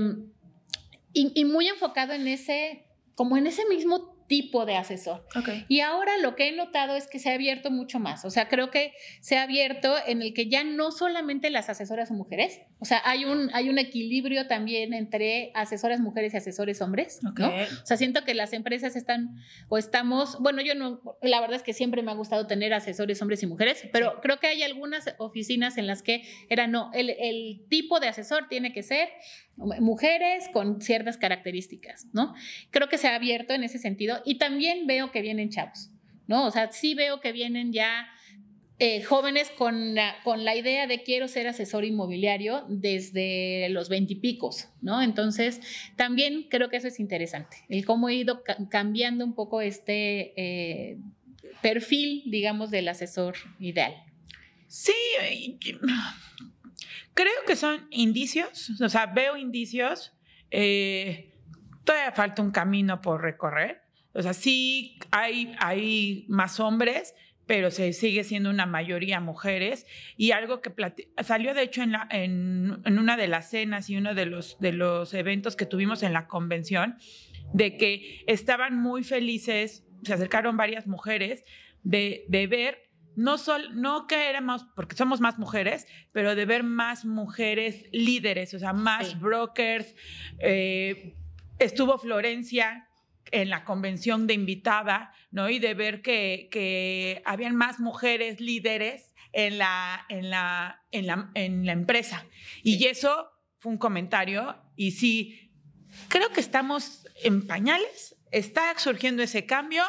y, 1.13 1.33
y 1.35 1.45
muy 1.45 1.69
enfocado 1.69 2.15
en 2.15 2.27
ese, 2.27 2.87
como 3.15 3.37
en 3.37 3.47
ese 3.47 3.67
mismo 3.69 4.12
tipo 4.33 4.65
de 4.65 4.77
asesor. 4.77 5.27
Y 5.69 5.81
ahora 5.81 6.17
lo 6.17 6.37
que 6.37 6.49
he 6.49 6.57
notado 6.57 6.97
es 6.97 7.07
que 7.07 7.19
se 7.19 7.29
ha 7.29 7.35
abierto 7.35 7.71
mucho 7.71 7.99
más. 7.99 8.25
O 8.25 8.31
sea, 8.31 8.49
creo 8.49 8.71
que 8.71 8.95
se 9.21 9.37
ha 9.37 9.43
abierto 9.43 9.95
en 10.07 10.23
el 10.23 10.33
que 10.33 10.49
ya 10.49 10.65
no 10.65 10.91
solamente 10.91 11.51
las 11.51 11.69
asesoras 11.69 12.09
son 12.09 12.17
mujeres, 12.17 12.63
o 12.83 12.85
sea, 12.85 13.01
hay 13.05 13.25
un, 13.25 13.49
hay 13.55 13.69
un 13.69 13.79
equilibrio 13.79 14.49
también 14.49 14.93
entre 14.93 15.53
asesoras 15.55 16.01
mujeres 16.01 16.35
y 16.35 16.39
asesores 16.39 16.83
hombres. 16.83 17.21
¿no? 17.23 17.31
O 17.31 17.87
sea, 17.87 17.97
siento 17.97 18.25
que 18.25 18.35
las 18.35 18.53
empresas 18.53 18.97
están 18.97 19.37
o 19.69 19.79
estamos, 19.79 20.37
bueno, 20.41 20.63
yo 20.63 20.75
no, 20.75 21.01
la 21.23 21.41
verdad 21.41 21.59
es 21.59 21.63
que 21.63 21.75
siempre 21.75 22.03
me 22.03 22.11
ha 22.11 22.15
gustado 22.15 22.49
tener 22.49 22.75
asesores 22.75 23.23
hombres 23.23 23.41
y 23.45 23.47
mujeres, 23.47 23.89
pero 23.93 24.21
creo 24.21 24.41
que 24.41 24.49
hay 24.49 24.65
algunas 24.65 25.15
oficinas 25.19 25.79
en 25.79 25.87
las 25.87 26.03
que 26.03 26.25
era 26.49 26.67
no, 26.67 26.91
el, 26.93 27.11
el 27.11 27.61
tipo 27.69 28.01
de 28.01 28.09
asesor 28.09 28.49
tiene 28.49 28.73
que 28.73 28.83
ser 28.83 29.11
mujeres 29.57 30.49
con 30.53 30.81
ciertas 30.81 31.19
características, 31.19 32.09
¿no? 32.13 32.35
Creo 32.73 32.89
que 32.89 32.99
se 32.99 33.07
ha 33.07 33.15
abierto 33.15 33.55
en 33.55 33.63
ese 33.63 33.79
sentido 33.79 34.21
y 34.25 34.39
también 34.39 34.89
veo 34.89 35.13
que 35.13 35.23
vienen 35.23 35.51
chavos, 35.51 35.91
¿no? 36.27 36.47
O 36.47 36.51
sea, 36.51 36.73
sí 36.73 36.95
veo 36.95 37.21
que 37.21 37.31
vienen 37.31 37.73
ya 37.73 38.09
eh, 38.85 39.01
jóvenes 39.05 39.49
con 39.51 39.95
la, 39.95 40.17
con 40.25 40.45
la 40.45 40.57
idea 40.57 40.89
de 40.89 41.05
quiero 41.05 41.29
ser 41.29 41.47
asesor 41.47 41.85
inmobiliario 41.85 42.65
desde 42.69 43.69
los 43.69 43.89
veintipicos, 43.89 44.71
¿no? 44.81 45.01
Entonces, 45.03 45.61
también 45.95 46.49
creo 46.51 46.69
que 46.69 46.79
eso 46.79 46.89
es 46.89 46.99
interesante, 46.99 47.59
el 47.69 47.85
cómo 47.85 48.09
he 48.09 48.15
ido 48.15 48.43
cambiando 48.71 49.25
un 49.25 49.37
poco 49.37 49.61
este 49.61 50.33
eh, 50.37 50.99
perfil, 51.63 52.25
digamos, 52.27 52.73
del 52.73 52.89
asesor 52.89 53.37
ideal. 53.61 53.95
Sí, 54.67 55.61
Creo 57.15 57.45
que 57.47 57.55
son 57.55 57.87
indicios, 57.91 58.69
o 58.81 58.89
sea, 58.89 59.07
veo 59.07 59.37
indicios. 59.37 60.13
Eh, 60.51 61.33
todavía 61.85 62.11
falta 62.11 62.43
un 62.43 62.51
camino 62.51 63.01
por 63.01 63.23
recorrer. 63.23 63.83
O 64.13 64.23
sea, 64.23 64.35
sí 64.35 64.99
hay, 65.13 65.55
hay 65.61 66.25
más 66.29 66.59
hombres, 66.59 67.15
pero 67.47 67.71
se 67.71 67.93
sigue 67.93 68.25
siendo 68.25 68.51
una 68.51 68.67
mayoría 68.67 69.21
mujeres. 69.21 69.87
Y 70.17 70.33
algo 70.33 70.61
que 70.61 70.73
salió, 71.23 71.55
de 71.55 71.63
hecho, 71.63 71.83
en, 71.83 71.93
la, 71.93 72.09
en, 72.11 72.81
en, 72.85 72.99
una 72.99 73.17
de 73.17 73.29
las 73.29 73.51
cenas 73.51 73.91
y 73.91 73.97
uno 73.97 74.15
de 74.15 74.27
los, 74.27 74.59
de 74.61 74.73
los 74.73 75.15
eventos 75.15 75.57
que 75.57 75.67
tuvimos 75.67 76.03
en 76.03 76.13
la 76.13 76.27
convención, 76.27 76.97
de 77.53 77.77
que 77.77 78.25
estaban 78.27 78.77
muy 78.81 79.05
felices, 79.05 79.85
se 80.05 80.15
acercaron 80.15 80.57
varias 80.57 80.87
mujeres, 80.87 81.45
de, 81.83 82.25
de 82.29 82.47
ver 82.47 82.93
no, 83.15 83.37
sol, 83.39 83.69
no 83.75 84.07
que 84.07 84.31
éramos, 84.31 84.65
porque 84.75 84.97
somos 84.97 85.21
más 85.21 85.39
mujeres, 85.39 85.87
pero 86.13 86.35
de 86.35 86.47
ver 86.47 86.63
más 86.63 87.05
mujeres 87.05 87.85
líderes, 87.93 88.55
o 88.55 88.59
sea, 88.59 88.73
más 88.73 89.21
brokers. 89.21 89.95
Eh, 90.39 91.15
estuvo 91.59 91.99
Florencia 91.99 92.89
en 93.31 93.51
la 93.51 93.65
convención 93.65 94.27
de 94.27 94.35
invitada, 94.35 95.15
¿no? 95.31 95.49
Y 95.49 95.59
de 95.59 95.75
ver 95.75 96.03
que, 96.03 96.49
que 96.51 97.23
habían 97.25 97.57
más 97.57 97.81
mujeres 97.81 98.41
líderes 98.41 99.15
en 99.33 99.59
la, 99.59 100.05
en 100.09 100.31
la, 100.31 100.83
en 100.91 101.07
la, 101.07 101.31
en 101.35 101.67
la 101.67 101.73
empresa. 101.73 102.27
Y 102.63 102.85
eso 102.87 103.31
fue 103.59 103.73
un 103.73 103.79
comentario, 103.79 104.57
y 104.77 104.91
sí, 104.91 105.53
creo 106.09 106.31
que 106.31 106.41
estamos 106.41 107.07
en 107.23 107.47
pañales, 107.47 108.17
está 108.33 108.77
surgiendo 108.77 109.23
ese 109.23 109.47
cambio, 109.47 109.85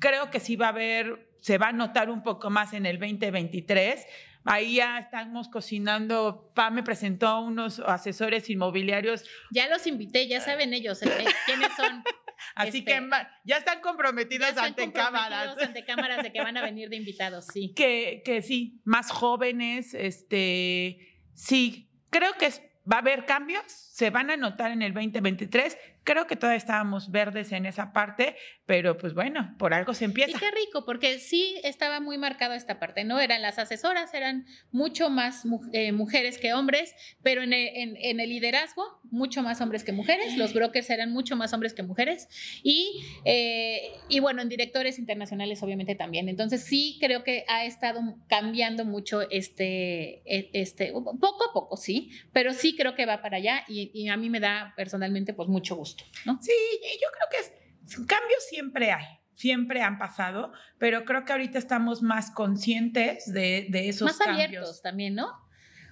creo 0.00 0.30
que 0.30 0.40
sí 0.40 0.56
va 0.56 0.66
a 0.66 0.70
haber 0.70 1.34
se 1.44 1.58
va 1.58 1.68
a 1.68 1.72
notar 1.72 2.08
un 2.08 2.22
poco 2.22 2.48
más 2.48 2.72
en 2.72 2.86
el 2.86 2.98
2023. 2.98 4.06
Ahí 4.46 4.76
ya 4.76 4.98
estamos 4.98 5.48
cocinando. 5.48 6.50
Pa 6.54 6.70
me 6.70 6.82
presentó 6.82 7.38
unos 7.40 7.80
asesores 7.80 8.48
inmobiliarios. 8.48 9.24
Ya 9.50 9.68
los 9.68 9.86
invité, 9.86 10.26
ya 10.26 10.40
saben 10.40 10.72
ellos 10.72 11.02
eh, 11.02 11.26
quiénes 11.44 11.70
son. 11.76 12.02
Así 12.54 12.84
que 12.84 12.96
este, 12.96 13.16
ya 13.44 13.56
están 13.58 13.80
comprometidos 13.80 14.54
ya 14.54 14.64
ante 14.64 14.92
cámaras. 14.92 15.56
Ante 15.58 15.84
cámaras 15.84 16.22
de 16.22 16.32
que 16.32 16.40
van 16.40 16.56
a 16.56 16.62
venir 16.62 16.88
de 16.88 16.96
invitados, 16.96 17.46
sí. 17.52 17.72
Que, 17.76 18.22
que 18.24 18.42
sí, 18.42 18.80
más 18.84 19.10
jóvenes, 19.10 19.94
este, 19.94 20.98
sí, 21.34 21.90
creo 22.10 22.32
que 22.34 22.50
va 22.90 22.96
a 22.96 23.00
haber 23.00 23.26
cambios, 23.26 23.64
se 23.94 24.10
van 24.10 24.28
a 24.28 24.36
notar 24.36 24.72
en 24.72 24.82
el 24.82 24.92
2023. 24.92 25.78
Creo 26.02 26.26
que 26.26 26.34
todavía 26.34 26.58
estábamos 26.58 27.12
verdes 27.12 27.52
en 27.52 27.64
esa 27.64 27.92
parte, 27.92 28.34
pero 28.66 28.98
pues 28.98 29.14
bueno, 29.14 29.54
por 29.56 29.72
algo 29.72 29.94
se 29.94 30.04
empieza. 30.04 30.36
Y 30.36 30.40
qué 30.40 30.50
rico, 30.50 30.84
porque 30.84 31.20
sí 31.20 31.60
estaba 31.62 32.00
muy 32.00 32.18
marcado 32.18 32.54
esta 32.54 32.80
parte, 32.80 33.04
¿no? 33.04 33.20
Eran 33.20 33.40
las 33.40 33.60
asesoras, 33.60 34.12
eran 34.12 34.46
mucho 34.72 35.10
más 35.10 35.44
eh, 35.72 35.92
mujeres 35.92 36.38
que 36.38 36.52
hombres, 36.54 36.92
pero 37.22 37.44
en 37.44 37.52
el, 37.52 38.16
liderazgo, 38.28 38.82
mucho 39.12 39.44
más 39.44 39.60
hombres 39.60 39.84
que 39.84 39.92
mujeres. 39.92 40.36
Los 40.36 40.54
brokers 40.54 40.90
eran 40.90 41.12
mucho 41.12 41.36
más 41.36 41.52
hombres 41.52 41.72
que 41.72 41.84
mujeres. 41.84 42.28
Y, 42.64 43.04
eh, 43.24 43.92
y 44.08 44.18
bueno, 44.18 44.42
en 44.42 44.48
directores 44.48 44.98
internacionales, 44.98 45.62
obviamente 45.62 45.94
también. 45.94 46.28
Entonces 46.28 46.64
sí 46.64 46.98
creo 47.00 47.22
que 47.22 47.44
ha 47.46 47.64
estado 47.64 48.00
cambiando 48.26 48.84
mucho 48.84 49.22
este, 49.30 50.20
e, 50.24 50.50
este, 50.52 50.92
poco 50.92 51.44
a 51.48 51.52
poco, 51.52 51.76
sí, 51.76 52.10
pero 52.32 52.52
sí 52.52 52.74
creo 52.74 52.96
que 52.96 53.06
va 53.06 53.22
para 53.22 53.36
allá 53.36 53.64
y, 53.68 53.83
y 53.92 54.08
a 54.08 54.16
mí 54.16 54.30
me 54.30 54.40
da 54.40 54.72
personalmente 54.76 55.34
pues 55.34 55.48
mucho 55.48 55.76
gusto. 55.76 56.04
Sí, 56.14 56.52
yo 57.00 57.08
creo 57.12 57.28
que 57.30 57.36
es, 57.38 58.06
cambios 58.06 58.44
siempre 58.48 58.92
hay 58.92 59.04
siempre 59.34 59.82
han 59.82 59.98
pasado, 59.98 60.52
pero 60.78 61.04
creo 61.04 61.24
que 61.24 61.32
ahorita 61.32 61.58
estamos 61.58 62.02
más 62.02 62.30
conscientes 62.30 63.32
de, 63.32 63.66
de 63.68 63.88
esos 63.88 64.06
más 64.06 64.20
abiertos 64.20 64.80
también, 64.80 65.14
¿no? 65.14 65.32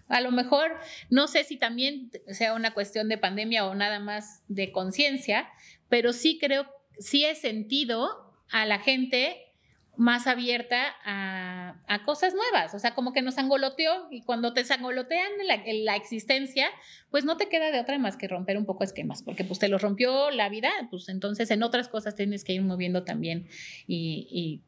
A 0.09 0.20
lo 0.20 0.31
mejor, 0.31 0.72
no 1.11 1.26
sé 1.26 1.44
si 1.44 1.57
también 1.57 2.11
sea 2.28 2.55
una 2.55 2.74
cuestión 2.74 3.09
de 3.09 3.18
pandemia 3.18 3.66
o 3.66 3.74
nada 3.74 3.98
más 3.98 4.42
de 4.48 4.70
conciencia, 4.72 5.48
pero 5.88 6.12
sí 6.12 6.38
creo, 6.38 6.66
sí 6.98 7.24
he 7.24 7.35
sentido 7.35 8.33
a 8.50 8.66
la 8.66 8.78
gente 8.78 9.51
más 9.96 10.26
abierta 10.26 10.96
a, 11.05 12.02
cosas 12.05 12.35
nuevas, 12.35 12.74
o 12.74 12.78
sea, 12.78 12.94
como 12.94 13.12
que 13.12 13.22
nos 13.22 13.38
angoloteó 13.38 14.09
y 14.11 14.22
cuando 14.22 14.55
te 14.55 14.64
angolotean 14.72 15.31
la, 15.46 15.62
la, 15.66 15.96
existencia, 15.96 16.68
pues 17.11 17.24
no 17.24 17.37
te 17.37 17.48
queda 17.48 17.70
de 17.70 17.78
otra 17.78 17.98
más 17.98 18.16
que 18.16 18.26
romper 18.26 18.57
un 18.57 18.64
poco 18.64 18.83
esquemas, 18.83 19.22
porque 19.22 19.44
pues 19.44 19.59
te 19.59 19.68
los 19.68 19.83
rompió 19.83 20.31
la 20.31 20.48
vida, 20.48 20.70
pues 20.90 21.09
entonces 21.09 21.50
en 21.50 21.62
otras 21.62 21.88
cosas 21.88 22.16
tienes 22.16 22.42
que 22.44 22.55
ir 22.55 22.62
moviendo 22.62 23.05
también 23.05 23.48
y, 23.87 24.62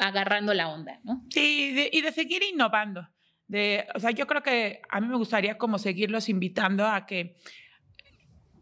agarrando 0.00 0.52
la 0.52 0.68
onda, 0.68 1.00
¿no? 1.04 1.24
Sí, 1.30 1.88
y 1.90 2.02
de 2.02 2.12
seguir 2.12 2.42
innovando. 2.42 3.08
De, 3.46 3.86
o 3.94 3.98
sea, 3.98 4.10
yo 4.10 4.26
creo 4.26 4.42
que 4.42 4.82
a 4.90 5.00
mí 5.00 5.06
me 5.08 5.16
gustaría 5.16 5.56
como 5.56 5.78
seguirlos 5.78 6.28
invitando 6.28 6.86
a 6.86 7.06
que 7.06 7.36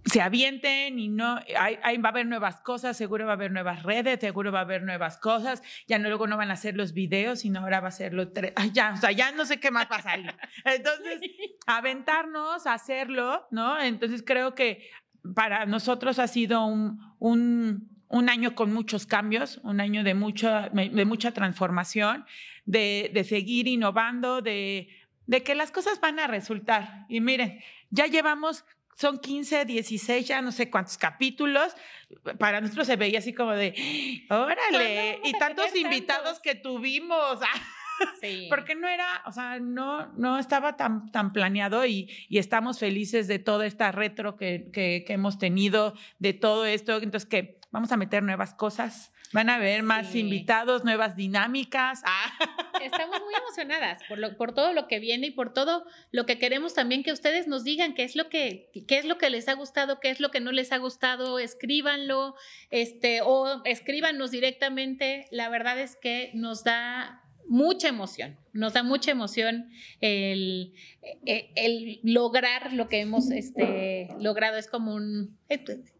se 0.06 0.22
avienten 0.22 1.00
y 1.00 1.08
no, 1.08 1.40
hay, 1.58 1.98
va 1.98 2.08
a 2.08 2.12
haber 2.12 2.26
nuevas 2.26 2.60
cosas, 2.60 2.96
seguro 2.96 3.26
va 3.26 3.32
a 3.32 3.34
haber 3.34 3.50
nuevas 3.50 3.82
redes, 3.82 4.20
seguro 4.20 4.52
va 4.52 4.60
a 4.60 4.62
haber 4.62 4.84
nuevas 4.84 5.18
cosas, 5.18 5.62
ya 5.88 5.98
no, 5.98 6.08
luego 6.08 6.28
no 6.28 6.36
van 6.36 6.50
a 6.50 6.54
hacer 6.54 6.76
los 6.76 6.92
videos, 6.92 7.40
sino 7.40 7.60
ahora 7.60 7.80
va 7.80 7.88
a 7.88 7.92
ser 7.92 8.14
lo, 8.14 8.32
ya, 8.72 8.92
o 8.94 8.96
sea, 8.96 9.10
ya 9.10 9.32
no 9.32 9.44
sé 9.44 9.58
qué 9.58 9.72
más 9.72 9.88
va 9.90 9.96
a 9.96 10.02
salir. 10.02 10.32
Entonces, 10.64 11.20
aventarnos, 11.66 12.68
hacerlo, 12.68 13.46
¿no? 13.50 13.80
Entonces 13.80 14.22
creo 14.24 14.54
que 14.54 14.88
para 15.34 15.66
nosotros 15.66 16.20
ha 16.20 16.28
sido 16.28 16.64
un, 16.64 17.00
un, 17.18 17.90
un 18.06 18.28
año 18.28 18.54
con 18.54 18.72
muchos 18.72 19.06
cambios, 19.06 19.58
un 19.64 19.80
año 19.80 20.04
de 20.04 20.14
mucha, 20.14 20.68
de 20.68 21.04
mucha 21.04 21.32
transformación, 21.32 22.24
de, 22.64 23.10
de 23.12 23.24
seguir 23.24 23.66
innovando, 23.66 24.40
de, 24.40 24.88
de 25.26 25.42
que 25.42 25.56
las 25.56 25.72
cosas 25.72 26.00
van 26.00 26.20
a 26.20 26.28
resultar. 26.28 27.06
Y 27.08 27.20
miren, 27.20 27.60
ya 27.90 28.06
llevamos 28.06 28.64
son 28.96 29.18
15, 29.18 29.66
16, 29.66 30.26
ya 30.26 30.40
no 30.40 30.50
sé 30.50 30.70
cuántos 30.70 30.96
capítulos. 30.96 31.76
Para 32.38 32.60
nosotros 32.60 32.86
se 32.86 32.96
veía 32.96 33.18
así 33.18 33.34
como 33.34 33.52
de, 33.52 34.24
órale, 34.30 35.20
y 35.22 35.32
tantos 35.38 35.74
invitados 35.76 36.40
que 36.40 36.54
tuvimos. 36.54 37.38
Sí. 38.20 38.46
Porque 38.50 38.74
no 38.74 38.88
era, 38.88 39.22
o 39.26 39.32
sea, 39.32 39.60
no, 39.60 40.12
no 40.14 40.38
estaba 40.38 40.76
tan, 40.76 41.12
tan 41.12 41.34
planeado 41.34 41.84
y, 41.84 42.10
y 42.28 42.38
estamos 42.38 42.78
felices 42.78 43.28
de 43.28 43.38
toda 43.38 43.66
esta 43.66 43.92
retro 43.92 44.36
que, 44.36 44.70
que, 44.72 45.04
que, 45.06 45.12
hemos 45.12 45.38
tenido, 45.38 45.94
de 46.18 46.32
todo 46.32 46.64
esto. 46.64 46.96
Entonces, 46.96 47.28
que 47.28 47.60
vamos 47.70 47.92
a 47.92 47.98
meter 47.98 48.22
nuevas 48.22 48.54
cosas, 48.54 49.12
van 49.36 49.50
a 49.50 49.56
haber 49.56 49.82
más 49.82 50.14
invitados, 50.14 50.82
nuevas 50.82 51.14
dinámicas. 51.14 52.00
Ah. 52.06 52.32
Estamos 52.82 53.20
muy 53.20 53.34
emocionadas 53.34 54.02
por, 54.08 54.16
lo, 54.16 54.34
por 54.38 54.54
todo 54.54 54.72
lo 54.72 54.88
que 54.88 54.98
viene 54.98 55.26
y 55.26 55.30
por 55.30 55.52
todo 55.52 55.84
lo 56.10 56.24
que 56.24 56.38
queremos 56.38 56.72
también 56.72 57.02
que 57.02 57.12
ustedes 57.12 57.46
nos 57.46 57.62
digan 57.62 57.92
qué 57.92 58.04
es 58.04 58.16
lo 58.16 58.30
que, 58.30 58.70
qué 58.88 58.96
es 58.96 59.04
lo 59.04 59.18
que 59.18 59.28
les 59.28 59.48
ha 59.48 59.52
gustado, 59.52 60.00
qué 60.00 60.08
es 60.08 60.20
lo 60.20 60.30
que 60.30 60.40
no 60.40 60.52
les 60.52 60.72
ha 60.72 60.78
gustado, 60.78 61.38
escríbanlo, 61.38 62.34
este, 62.70 63.20
o 63.20 63.62
escríbanos 63.66 64.30
directamente. 64.30 65.26
La 65.30 65.50
verdad 65.50 65.78
es 65.78 65.96
que 65.96 66.30
nos 66.32 66.64
da 66.64 67.22
mucha 67.46 67.88
emoción, 67.88 68.38
nos 68.54 68.72
da 68.72 68.82
mucha 68.82 69.10
emoción 69.10 69.68
el, 70.00 70.72
e, 71.26 71.50
el, 71.56 72.00
lograr 72.02 72.72
lo 72.72 72.88
que 72.88 73.00
hemos 73.00 73.30
este, 73.30 74.08
logrado. 74.18 74.56
Es 74.56 74.66
como 74.66 74.94
un, 74.94 75.36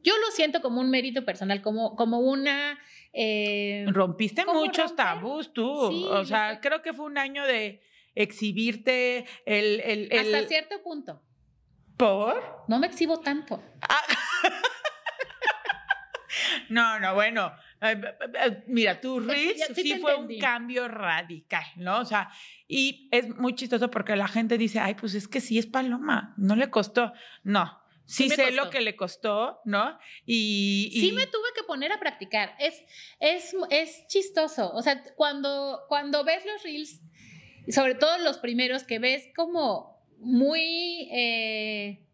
yo 0.03 0.15
lo 0.25 0.31
siento 0.33 0.63
como 0.63 0.81
un 0.81 0.89
mérito 0.89 1.27
personal, 1.27 1.61
como, 1.61 1.97
como 1.97 2.21
una... 2.21 2.79
Eh, 3.13 3.87
Rompiste 3.89 4.45
muchos 4.45 4.95
tabús 4.95 5.53
tú, 5.53 5.69
o 5.69 6.25
sea, 6.25 6.61
creo 6.61 6.83
que 6.83 6.93
fue 6.93 7.07
un 7.07 7.19
año 7.19 7.45
de 7.47 7.81
exhibirte 8.15 9.27
el... 9.45 9.81
el, 9.81 10.19
Hasta 10.19 10.49
cierto 10.49 10.83
punto. 10.83 11.23
¿Por? 11.97 12.65
No 12.69 12.79
me 12.79 12.87
exhibo 12.87 13.21
tanto. 13.21 13.63
Ah. 13.81 14.03
no, 16.69 17.01
no, 17.01 17.15
bueno, 17.15 17.53
Mira, 18.67 19.01
tu 19.01 19.21
Reels 19.21 19.71
sí, 19.75 19.99
fue 20.01 20.17
un 20.17 20.39
cambio 20.39 20.89
radical, 20.89 21.65
¿no? 21.77 22.01
O 22.01 22.05
sea, 22.05 22.31
y 22.67 23.09
es 23.13 23.29
muy 23.37 23.55
chistoso 23.55 23.91
porque 23.91 24.17
la 24.17 24.29
gente 24.29 24.57
dice, 24.57 24.81
ay, 24.81 24.95
pues 24.95 25.15
es 25.15 25.29
que 25.29 25.41
sí 25.41 25.59
es 25.59 25.67
Paloma, 25.67 26.35
no 26.39 26.57
le 26.57 26.71
costó. 26.71 27.13
No, 27.45 27.79
sí, 28.07 28.31
sé 28.31 28.53
lo 28.53 28.71
que 28.71 28.81
le 28.81 28.97
costó, 28.97 29.61
¿no? 29.65 29.99
Y, 30.25 30.91
Sí 30.93 31.13
me 31.13 31.27
tuve 31.27 31.49
que 31.55 31.65
poner 31.65 31.93
a 31.93 32.01
practicar. 32.01 32.55
Es, 32.59 32.83
es, 33.21 33.55
es 33.71 34.07
chistoso. 34.07 34.73
O 34.73 34.83
sea, 34.83 35.03
cuando, 35.17 35.83
cuando 35.89 36.25
ves 36.25 36.45
los 36.47 36.63
reels, 36.63 37.01
sobre 37.69 37.95
todo 37.95 38.17
los 38.19 38.39
primeros 38.39 38.85
que 38.85 38.99
ves 38.99 39.29
como 39.35 40.03
muy... 40.19 41.09
Eh, 41.13 42.06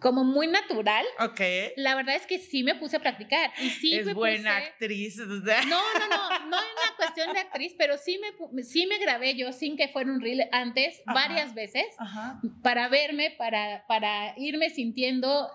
como 0.00 0.24
muy 0.24 0.46
natural. 0.46 1.04
Ok. 1.20 1.40
La 1.76 1.94
verdad 1.94 2.14
es 2.14 2.26
que 2.26 2.38
sí 2.38 2.62
me 2.62 2.74
puse 2.74 2.96
a 2.96 3.00
practicar. 3.00 3.50
Y 3.60 3.70
sí 3.70 3.94
es 3.94 4.12
buena 4.14 4.56
actriz. 4.56 5.16
No, 5.18 5.26
no, 5.26 6.08
no, 6.08 6.28
no 6.48 6.56
es 6.56 6.66
una 6.72 6.96
cuestión 6.96 7.32
de 7.32 7.40
actriz, 7.40 7.74
pero 7.76 7.98
sí 7.98 8.20
me, 8.52 8.62
sí 8.62 8.86
me 8.86 8.98
grabé 8.98 9.34
yo 9.34 9.52
sin 9.52 9.76
que 9.76 9.88
fuera 9.88 10.10
un 10.10 10.20
reel 10.20 10.48
antes, 10.52 11.02
varias 11.06 11.54
veces, 11.54 11.84
para 12.62 12.88
verme, 12.88 13.34
para, 13.36 13.84
para 13.86 14.34
irme 14.36 14.70
sintiendo. 14.70 15.50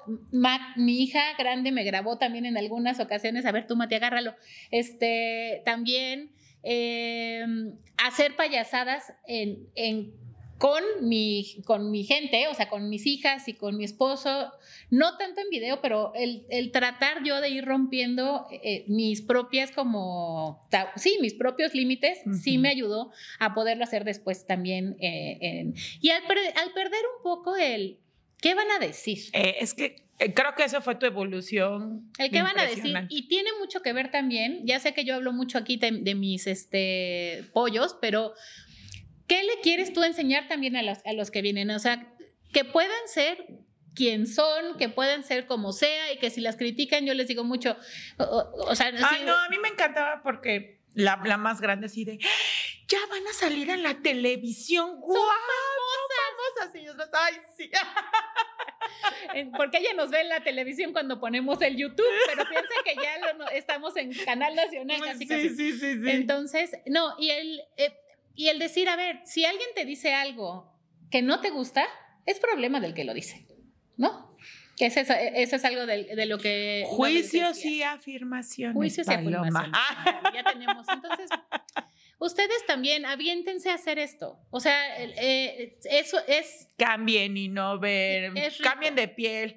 mi 0.75 1.03
hija 1.03 1.21
grande 1.37 1.71
me 1.71 1.83
grabó 1.83 2.17
también 2.17 2.45
en 2.45 2.57
algunas 2.57 2.99
ocasiones. 2.99 3.45
A 3.45 3.51
ver, 3.51 3.67
tú, 3.67 3.75
Mati, 3.75 3.95
agárralo. 3.95 4.35
Este, 4.71 5.61
también 5.65 6.31
em, 6.63 7.77
hacer 7.97 8.35
payasadas 8.35 9.13
en, 9.25 9.69
en 9.75 10.13
con 10.57 10.81
mi, 11.01 11.61
con 11.65 11.91
mi 11.91 12.03
gente, 12.03 12.47
o 12.47 12.53
sea, 12.53 12.69
con 12.69 12.89
mis 12.89 13.05
hijas 13.05 13.47
y 13.47 13.53
con 13.53 13.75
mi 13.75 13.83
esposo, 13.83 14.51
no 14.89 15.17
tanto 15.17 15.41
en 15.41 15.49
video, 15.49 15.81
pero 15.81 16.13
el, 16.15 16.45
el 16.49 16.71
tratar 16.71 17.23
yo 17.23 17.41
de 17.41 17.49
ir 17.49 17.65
rompiendo 17.65 18.47
eh, 18.51 18.85
mis 18.87 19.21
propias 19.21 19.71
como, 19.71 20.67
sí, 20.95 21.17
mis 21.21 21.33
propios 21.33 21.73
límites, 21.73 22.19
sí 22.41 22.57
me 22.57 22.69
ayudó 22.69 23.11
a 23.39 23.53
poderlo 23.53 23.83
hacer 23.83 24.03
después 24.03 24.45
también. 24.45 24.95
Eh, 24.99 25.73
y 25.99 26.09
al, 26.11 26.23
al, 26.23 26.73
perder 26.73 27.01
un 27.17 27.23
poco 27.23 27.55
el, 27.55 27.97
¿qué 28.39 28.55
van 28.55 28.71
a 28.71 28.79
decir? 28.79 29.19
Eh, 29.33 29.55
es 29.59 29.73
que 29.73 30.03
creo 30.33 30.55
que 30.55 30.63
eso 30.63 30.81
fue 30.81 30.95
tu 30.95 31.05
evolución. 31.05 32.09
El 32.17 32.31
qué 32.31 32.41
van 32.41 32.57
a 32.57 32.65
decir. 32.65 32.95
Y 33.09 33.27
tiene 33.27 33.49
mucho 33.59 33.81
que 33.81 33.91
ver 33.91 34.11
también, 34.11 34.61
ya 34.65 34.79
sé 34.79 34.93
que 34.93 35.03
yo 35.03 35.15
hablo 35.15 35.33
mucho 35.33 35.57
aquí 35.57 35.77
de, 35.77 35.91
de 35.91 36.15
mis 36.15 36.47
este, 36.47 37.43
pollos, 37.53 37.97
pero 37.99 38.33
¿Qué 39.27 39.43
le 39.43 39.61
quieres 39.61 39.93
tú 39.93 40.03
enseñar 40.03 40.47
también 40.47 40.75
a 40.75 40.83
los, 40.83 40.99
a 41.05 41.13
los 41.13 41.31
que 41.31 41.41
vienen? 41.41 41.69
O 41.71 41.79
sea, 41.79 42.13
que 42.51 42.65
puedan 42.65 43.07
ser 43.07 43.45
quien 43.95 44.27
son, 44.27 44.77
que 44.77 44.89
pueden 44.89 45.23
ser 45.23 45.45
como 45.45 45.71
sea 45.71 46.11
y 46.11 46.17
que 46.17 46.29
si 46.29 46.41
las 46.41 46.55
critican 46.55 47.05
yo 47.05 47.13
les 47.13 47.27
digo 47.27 47.43
mucho, 47.43 47.77
o, 48.17 48.75
sea... 48.75 48.87
Ay, 48.87 49.23
no, 49.25 49.33
a 49.33 49.49
mí 49.49 49.57
me 49.59 49.69
encantaba 49.69 50.21
porque 50.23 50.81
la, 50.93 51.21
la, 51.25 51.37
más 51.37 51.61
grande 51.61 51.87
así 51.87 52.05
de, 52.05 52.17
ya 52.87 52.99
van 53.09 53.25
a 53.27 53.33
salir 53.33 53.69
en 53.69 53.83
la 53.83 54.01
televisión, 54.01 54.99
¡guau! 54.99 55.21
Famosas. 56.59 57.09
Ay, 57.13 57.33
sí. 57.57 57.71
Porque 59.57 59.79
ella 59.79 59.93
nos 59.95 60.11
ve 60.11 60.21
en 60.21 60.29
la 60.29 60.43
televisión 60.43 60.93
cuando 60.93 61.19
ponemos 61.19 61.61
el 61.61 61.75
YouTube, 61.75 62.05
pero 62.27 62.47
piensa 62.47 62.73
que 62.83 62.95
ya 62.95 63.15
estamos 63.53 63.95
en 63.97 64.13
Canal 64.25 64.55
Nacional. 64.55 65.01
Casi, 65.01 65.25
sí, 65.25 65.49
sí, 65.49 65.71
sí, 65.73 65.79
sí, 65.79 66.09
Entonces, 66.09 66.71
no, 66.85 67.15
y 67.17 67.31
el, 67.31 67.61
eh, 67.77 67.97
y 68.35 68.47
el 68.49 68.59
decir, 68.59 68.89
a 68.89 68.95
ver, 68.95 69.21
si 69.25 69.45
alguien 69.45 69.69
te 69.75 69.85
dice 69.85 70.13
algo 70.13 70.73
que 71.11 71.21
no 71.21 71.41
te 71.41 71.51
gusta, 71.51 71.85
es 72.25 72.39
problema 72.39 72.79
del 72.79 72.93
que 72.93 73.03
lo 73.03 73.13
dice, 73.13 73.47
¿no? 73.97 74.35
Que 74.75 74.87
eso, 74.87 74.99
eso 75.01 75.55
es 75.55 75.65
algo 75.65 75.85
de, 75.85 76.25
lo 76.25 76.39
que... 76.39 76.83
Juicios 76.87 77.63
y 77.63 77.83
afirmaciones. 77.83 78.75
Juicios 78.75 79.07
y 79.07 79.13
afirmaciones. 79.13 79.71
Ya 80.33 80.43
tenemos. 80.43 80.87
Entonces, 80.89 81.29
ustedes 82.17 82.65
también 82.65 83.05
aviéntense 83.05 83.69
a 83.69 83.75
hacer 83.75 83.99
esto. 83.99 84.39
O 84.49 84.59
sea, 84.59 84.75
eh, 84.97 85.77
eso 85.83 86.17
es... 86.27 86.69
Cambien, 86.75 87.37
y 87.37 87.49
no 87.49 87.79
ver, 87.79 88.33
cambien 88.63 88.95
de 88.95 89.07
piel. 89.09 89.55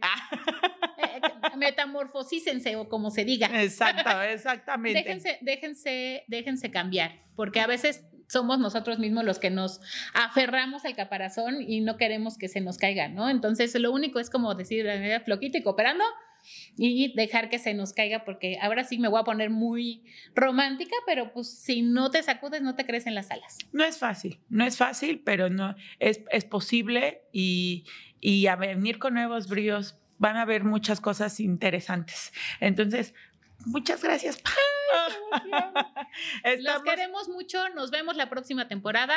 Eh, 0.99 1.21
eh, 1.23 1.57
metamorfosícense 1.57 2.77
o 2.77 2.89
como 2.89 3.11
se 3.11 3.25
diga. 3.25 3.49
Exacto, 3.63 4.21
exactamente. 4.23 4.99
déjense, 4.99 5.39
déjense, 5.41 6.25
déjense 6.27 6.71
cambiar, 6.71 7.23
porque 7.35 7.61
a 7.61 7.67
veces 7.67 8.05
somos 8.27 8.59
nosotros 8.59 8.99
mismos 8.99 9.25
los 9.25 9.39
que 9.39 9.51
nos 9.51 9.81
aferramos 10.15 10.85
al 10.85 10.97
caparazón 10.97 11.63
y 11.63 11.81
no 11.81 11.97
queremos 11.97 12.39
que 12.39 12.49
se 12.49 12.61
nos 12.61 12.79
caiga, 12.79 13.09
¿no? 13.09 13.29
Entonces, 13.29 13.75
lo 13.75 13.93
único 13.93 14.19
es 14.19 14.31
como 14.31 14.55
decir, 14.55 14.87
floquito 15.25 15.59
y 15.59 15.63
cooperando 15.63 16.05
y 16.77 17.15
dejar 17.15 17.49
que 17.49 17.59
se 17.59 17.75
nos 17.75 17.93
caiga, 17.93 18.25
porque 18.25 18.59
ahora 18.61 18.85
sí 18.85 18.99
me 18.99 19.09
voy 19.09 19.21
a 19.21 19.25
poner 19.25 19.51
muy 19.51 20.05
romántica, 20.35 20.95
pero 21.07 21.33
pues 21.33 21.51
si 21.51 21.83
no 21.83 22.11
te 22.11 22.23
sacudes, 22.23 22.63
no 22.63 22.75
te 22.77 22.87
crees 22.87 23.07
en 23.07 23.15
las 23.15 23.31
alas. 23.31 23.59
No 23.73 23.85
es 23.85 23.99
fácil, 23.99 24.41
no 24.49 24.65
es 24.65 24.77
fácil, 24.77 25.23
pero 25.25 25.51
no 25.51 25.75
es, 25.99 26.21
es 26.31 26.45
posible 26.45 27.23
y, 27.33 27.85
y 28.21 28.47
a 28.47 28.57
venir 28.57 28.99
con 28.99 29.15
nuevos 29.15 29.49
bríos 29.49 29.99
van 30.19 30.37
a 30.37 30.43
haber 30.43 30.65
muchas 30.65 31.01
cosas 31.01 31.41
interesantes. 31.41 32.33
Entonces, 32.61 33.15
muchas 33.65 34.03
gracias. 34.03 34.43
Los 36.61 36.83
queremos 36.83 37.29
mucho. 37.29 37.69
Nos 37.71 37.91
vemos 37.91 38.17
la 38.17 38.29
próxima 38.29 38.69
temporada. 38.69 39.17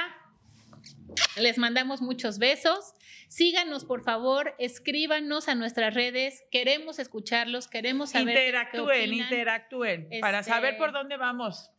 Les 1.38 1.58
mandamos 1.58 2.02
muchos 2.02 2.40
besos. 2.40 2.94
Síganos, 3.28 3.86
por 3.86 4.04
favor, 4.04 4.56
escríbanos 4.58 5.50
a 5.50 5.56
nuestras 5.56 5.94
redes. 5.94 6.44
Queremos 6.52 6.98
escucharlos, 7.00 7.68
queremos 7.68 8.12
saber. 8.12 8.30
Interactúen, 8.30 9.14
interactúen, 9.14 10.10
para 10.22 10.42
saber 10.44 10.78
por 10.78 10.90
este, 10.90 10.98
dónde 10.98 11.18
vamos. 11.18 11.72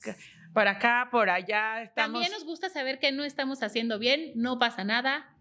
Para 0.53 0.73
acá, 0.73 1.09
por 1.11 1.29
allá. 1.29 1.83
Estamos... 1.83 2.23
También 2.23 2.33
nos 2.33 2.45
gusta 2.45 2.69
saber 2.69 2.99
que 2.99 3.13
no 3.13 3.25
estamos 3.25 3.63
haciendo 3.63 3.99
bien, 3.99 4.33
no 4.37 4.59
pasa 4.59 4.85
nada. 4.85 5.35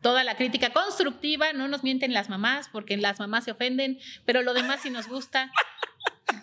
Toda 0.00 0.22
la 0.22 0.36
crítica 0.36 0.70
constructiva, 0.70 1.52
no 1.54 1.66
nos 1.68 1.82
mienten 1.82 2.12
las 2.12 2.28
mamás, 2.28 2.68
porque 2.68 2.96
las 2.96 3.18
mamás 3.20 3.44
se 3.44 3.52
ofenden, 3.52 3.98
pero 4.26 4.42
lo 4.42 4.52
demás 4.52 4.82
sí 4.82 4.90
nos 4.90 5.08
gusta. 5.08 5.50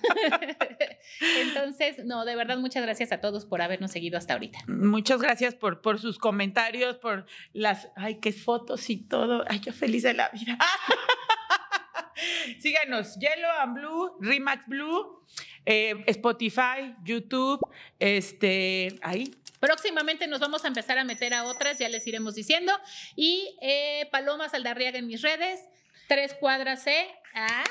Entonces, 1.42 2.06
no, 2.06 2.26
de 2.26 2.36
verdad, 2.36 2.58
muchas 2.58 2.84
gracias 2.84 3.12
a 3.12 3.22
todos 3.22 3.46
por 3.46 3.62
habernos 3.62 3.92
seguido 3.92 4.18
hasta 4.18 4.34
ahorita. 4.34 4.60
Muchas 4.68 5.22
gracias 5.22 5.56
por, 5.56 5.82
por 5.82 6.00
sus 6.00 6.18
comentarios, 6.18 6.98
por 6.98 7.26
las, 7.54 7.90
ay, 7.96 8.20
qué 8.20 8.32
fotos 8.32 8.90
y 8.90 8.98
todo. 8.98 9.46
Ay, 9.48 9.60
yo 9.60 9.74
feliz 9.74 10.04
de 10.04 10.14
la 10.14 10.30
vida. 10.30 10.58
Síganos, 12.60 13.18
Yellow 13.20 13.52
and 13.62 13.74
Blue, 13.76 14.18
Remax 14.20 14.68
Blue, 14.68 15.24
eh, 15.66 16.04
Spotify, 16.08 16.96
YouTube, 17.04 17.60
este, 18.00 19.00
ahí. 19.02 19.36
Próximamente 19.60 20.28
nos 20.28 20.40
vamos 20.40 20.66
a 20.66 20.68
empezar 20.68 20.98
a 20.98 21.04
meter 21.04 21.34
a 21.34 21.44
otras, 21.44 21.78
ya 21.78 21.88
les 21.90 22.06
iremos 22.08 22.36
diciendo. 22.36 22.74
Y 23.16 23.58
eh, 23.62 24.08
Paloma 24.12 24.50
Saldarriaga 24.50 24.98
en 24.98 25.08
mis 25.08 25.22
redes, 25.22 25.62
tres 26.08 26.34
cuadras 26.34 26.84
C, 26.84 27.08
ah, 27.36 27.64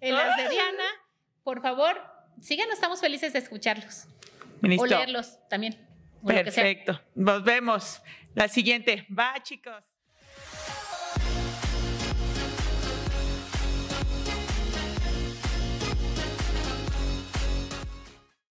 en 0.00 0.14
las 0.14 0.36
de 0.36 0.48
Diana 0.50 0.84
por 1.48 1.62
favor, 1.62 1.96
síganos, 2.42 2.74
estamos 2.74 3.00
felices 3.00 3.32
de 3.32 3.38
escucharlos. 3.38 4.06
O 4.78 4.84
leerlos 4.84 5.38
también. 5.48 5.78
Perfecto. 6.26 7.00
Nos 7.14 7.42
vemos. 7.42 8.02
La 8.34 8.48
siguiente. 8.48 9.06
Va, 9.10 9.42
chicos. 9.42 9.82